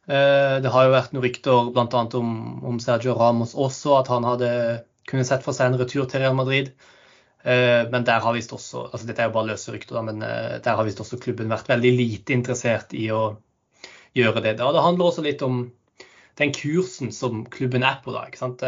Eh, 0.09 0.59
det 0.65 0.75
har 0.75 0.87
jo 0.87 0.95
vært 0.95 1.15
noen 1.15 1.27
rykter 1.27 1.73
bl.a. 1.75 2.05
Om, 2.19 2.31
om 2.67 2.79
Sergio 2.83 3.15
Ramos 3.19 3.55
også, 3.55 3.99
at 4.01 4.11
han 4.11 4.27
hadde 4.27 4.53
kunnet 5.09 5.29
sett 5.29 5.45
for 5.47 5.57
seg 5.57 5.71
en 5.71 5.81
retur 5.81 6.09
til 6.09 6.25
Real 6.25 6.37
Madrid. 6.39 6.73
Eh, 7.47 7.85
men 7.93 8.07
der 8.07 8.23
har 8.25 8.35
visst 8.35 8.51
også 8.53 8.89
altså 8.89 9.07
Dette 9.07 9.23
er 9.23 9.29
jo 9.29 9.37
bare 9.37 9.53
løse 9.53 9.73
rykter, 9.73 10.01
men 10.03 10.25
eh, 10.27 10.57
der 10.65 10.79
har 10.79 10.87
visst 10.89 11.01
også 11.05 11.21
klubben 11.23 11.53
vært 11.53 11.71
veldig 11.71 11.93
lite 11.95 12.35
interessert 12.35 12.97
i 12.99 13.07
å 13.15 13.37
gjøre 14.19 14.43
det. 14.45 14.59
Og 14.61 14.77
det 14.77 14.85
handler 14.85 15.11
også 15.11 15.25
litt 15.27 15.45
om 15.47 15.67
den 16.39 16.53
kursen 16.55 17.11
som 17.15 17.45
klubben 17.51 17.83
er 17.87 17.99
på 18.05 18.15
da. 18.15 18.27
sant? 18.39 18.63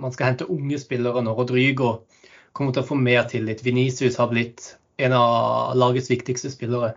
Man 0.00 0.14
skal 0.14 0.32
hente 0.32 0.48
unge 0.48 0.78
spillere 0.80 1.20
når 1.24 1.36
Rodrygo 1.40 1.90
kommer 2.56 2.72
til 2.72 2.84
å 2.84 2.88
få 2.88 2.96
mer 2.96 3.26
tillit. 3.28 3.64
Venicius 3.66 4.16
har 4.20 4.30
blitt 4.30 4.74
en 4.96 5.12
av 5.12 5.74
lagets 5.76 6.10
viktigste 6.10 6.52
spillere. 6.52 6.94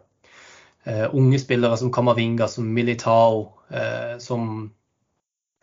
Uh, 0.87 1.07
unge 1.17 1.39
spillere 1.41 1.77
som 1.77 1.91
Kamavinga, 1.91 2.47
som 2.47 2.67
Militao, 2.73 3.41
uh, 3.73 4.17
som 4.23 4.69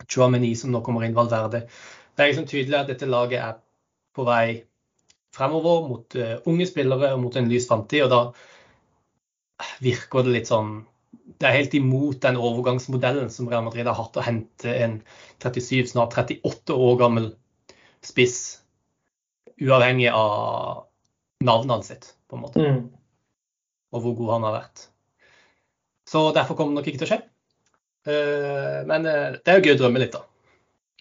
Chouameni, 0.05 0.51
som 0.55 0.73
nå 0.73 0.83
kommer 0.85 1.05
inn, 1.05 1.15
Valverde. 1.17 1.63
Det 2.15 2.23
er 2.23 2.29
liksom 2.29 2.49
tydelig 2.49 2.77
at 2.77 2.91
dette 2.91 3.09
laget 3.09 3.41
er 3.41 3.55
på 4.15 4.25
vei 4.27 4.61
fremover 5.35 5.87
mot 5.89 6.19
uh, 6.19 6.35
unge 6.45 6.67
spillere 6.69 7.15
og 7.15 7.23
mot 7.23 7.39
en 7.39 7.49
lys 7.49 7.65
framtid. 7.71 8.05
Og 8.05 8.11
da 8.13 9.65
virker 9.81 10.27
det 10.27 10.35
litt 10.35 10.51
sånn 10.51 10.77
Det 11.35 11.47
er 11.47 11.57
helt 11.57 11.73
imot 11.77 12.21
den 12.23 12.37
overgangsmodellen 12.39 13.29
som 13.33 13.49
Real 13.51 13.65
Madrid 13.65 13.87
har 13.89 13.97
hatt, 13.97 14.17
å 14.17 14.23
hente 14.23 14.71
en 14.71 14.99
37, 15.43 15.91
snart 15.91 16.15
38 16.15 16.75
år 16.75 16.99
gammel 17.01 17.29
spiss, 18.05 18.37
uavhengig 19.61 20.11
av 20.13 20.85
navnet 21.45 21.87
sitt, 21.87 22.11
på 22.29 22.37
en 22.37 22.45
måte. 22.45 22.61
Mm. 22.61 22.83
Og 23.95 24.03
hvor 24.03 24.15
god 24.19 24.35
han 24.35 24.47
har 24.49 24.57
vært. 24.59 24.85
Så 26.09 26.29
derfor 26.35 26.57
kommer 26.57 26.75
det 26.75 26.81
nok 26.81 26.89
ikke 26.91 27.01
til 27.01 27.07
å 27.07 27.11
skje. 27.13 27.21
Uh, 28.05 28.81
men 28.85 29.07
uh, 29.09 29.37
det 29.41 29.51
er 29.51 29.59
jo 29.59 29.65
gøy 29.65 29.75
å 29.75 29.79
drømme 29.81 30.01
litt, 30.03 30.13
da. 30.13 30.21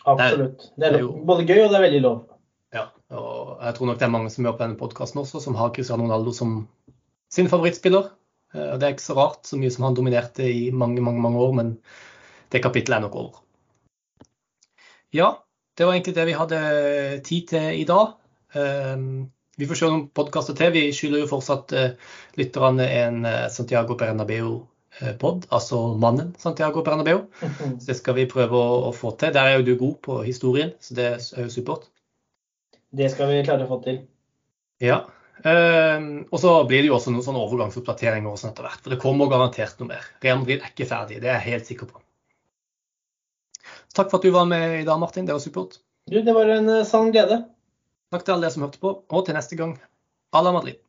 Absolutt. 0.05 0.70
Det 0.77 0.87
er, 0.87 0.96
det 0.96 1.00
er 1.00 1.05
jo, 1.05 1.12
både 1.24 1.46
gøy 1.48 1.64
og 1.64 1.70
det 1.72 1.79
er 1.79 1.87
veldig 1.87 2.03
lov. 2.05 2.18
Ja, 2.74 2.88
og 3.14 3.62
jeg 3.62 3.77
tror 3.77 3.88
nok 3.88 4.00
det 4.00 4.07
er 4.07 4.12
mange 4.12 4.33
som 4.33 4.46
er 4.46 4.57
på 4.57 4.64
denne 4.64 4.81
podkasten 4.81 5.22
også, 5.22 5.40
som 5.44 5.57
har 5.59 5.72
Cristiano 5.77 6.05
Ronaldo 6.05 6.35
som 6.37 6.57
sin 7.33 7.48
favorittspiller. 7.50 8.11
Uh, 8.55 8.75
det 8.79 8.87
er 8.87 8.97
ikke 8.97 9.07
så 9.07 9.19
rart, 9.19 9.43
så 9.49 9.59
mye 9.61 9.73
som 9.75 9.88
han 9.88 9.99
dominerte 9.99 10.47
i 10.49 10.69
mange, 10.73 11.03
mange, 11.05 11.23
mange 11.25 11.43
år, 11.43 11.55
men 11.61 11.73
det 12.55 12.62
kapittelet 12.64 12.99
er 12.99 13.07
nok 13.07 13.19
over. 13.21 13.40
Ja, 15.14 15.31
det 15.79 15.87
var 15.87 15.95
egentlig 15.95 16.14
det 16.17 16.27
vi 16.27 16.38
hadde 16.38 16.61
tid 17.27 17.49
til 17.51 17.81
i 17.81 17.87
dag. 17.87 18.14
Vi 19.55 19.67
får 19.71 19.79
se 19.79 19.88
noen 19.90 20.09
podkaster 20.14 20.55
til. 20.59 20.73
Vi 20.75 20.83
skylder 20.95 21.23
jo 21.23 21.31
fortsatt 21.31 21.75
lytterne 22.38 22.87
en 22.99 23.27
Santiago 23.51 23.95
Bernabeu 23.99 24.61
Eh, 25.01 25.14
pod, 25.19 25.47
altså 25.51 25.79
mannen 25.99 26.35
Santiago 26.38 26.83
Bernabeu. 26.83 27.25
Så 27.81 27.87
det 27.88 27.97
skal 27.99 28.14
vi 28.19 28.29
prøve 28.31 28.59
å, 28.59 28.93
få 28.95 29.14
til. 29.19 29.33
Der 29.35 29.51
er 29.51 29.59
jo 29.59 29.67
du 29.67 29.75
god 29.81 29.97
på 30.07 30.21
historien, 30.23 30.71
så 30.81 30.95
det 30.95 31.09
er 31.11 31.43
jo 31.43 31.51
supert. 31.51 31.88
Det 32.95 33.11
skal 33.11 33.33
vi 33.33 33.43
klare 33.47 33.67
å 33.67 33.71
få 33.73 33.81
til. 33.83 34.05
Ja. 34.83 35.03
Um, 35.42 36.07
og 36.31 36.38
så 36.40 36.53
blir 36.68 36.85
det 36.85 36.88
jo 36.88 36.97
også 36.97 37.12
noen 37.12 37.25
sånne 37.27 37.42
overgangsoppdateringer 37.42 38.31
og 38.31 38.38
sånn 38.40 38.53
etter 38.53 38.68
hvert. 38.68 38.83
For 38.85 38.94
det 38.94 39.01
kommer 39.03 39.33
garantert 39.33 39.81
noe 39.81 39.90
mer. 39.90 40.07
Real 40.25 40.40
Madrid 40.40 40.62
er 40.62 40.70
ikke 40.70 40.88
ferdig, 40.88 41.18
det 41.25 41.33
er 41.33 41.40
jeg 41.40 41.57
helt 41.57 41.73
sikker 41.73 41.90
på. 41.90 42.01
Takk 43.94 44.11
for 44.11 44.20
at 44.20 44.27
du 44.27 44.35
var 44.35 44.49
med 44.51 44.81
i 44.81 44.87
dag, 44.87 45.01
Martin. 45.01 45.27
Det 45.27 45.37
var 45.37 45.42
supert. 45.42 45.79
Du, 46.11 46.20
det 46.20 46.37
var 46.37 46.51
en 46.55 46.70
uh, 46.70 46.87
sann 46.87 47.12
glede. 47.14 47.42
Takk 48.14 48.25
til 48.27 48.37
alle 48.37 48.47
dere 48.47 48.55
som 48.57 48.66
hørte 48.66 48.83
på, 48.83 48.97
og 49.11 49.27
til 49.27 49.37
neste 49.38 49.59
gang. 49.59 49.77
À 50.35 50.42
la 50.42 50.53
Madrid. 50.55 50.84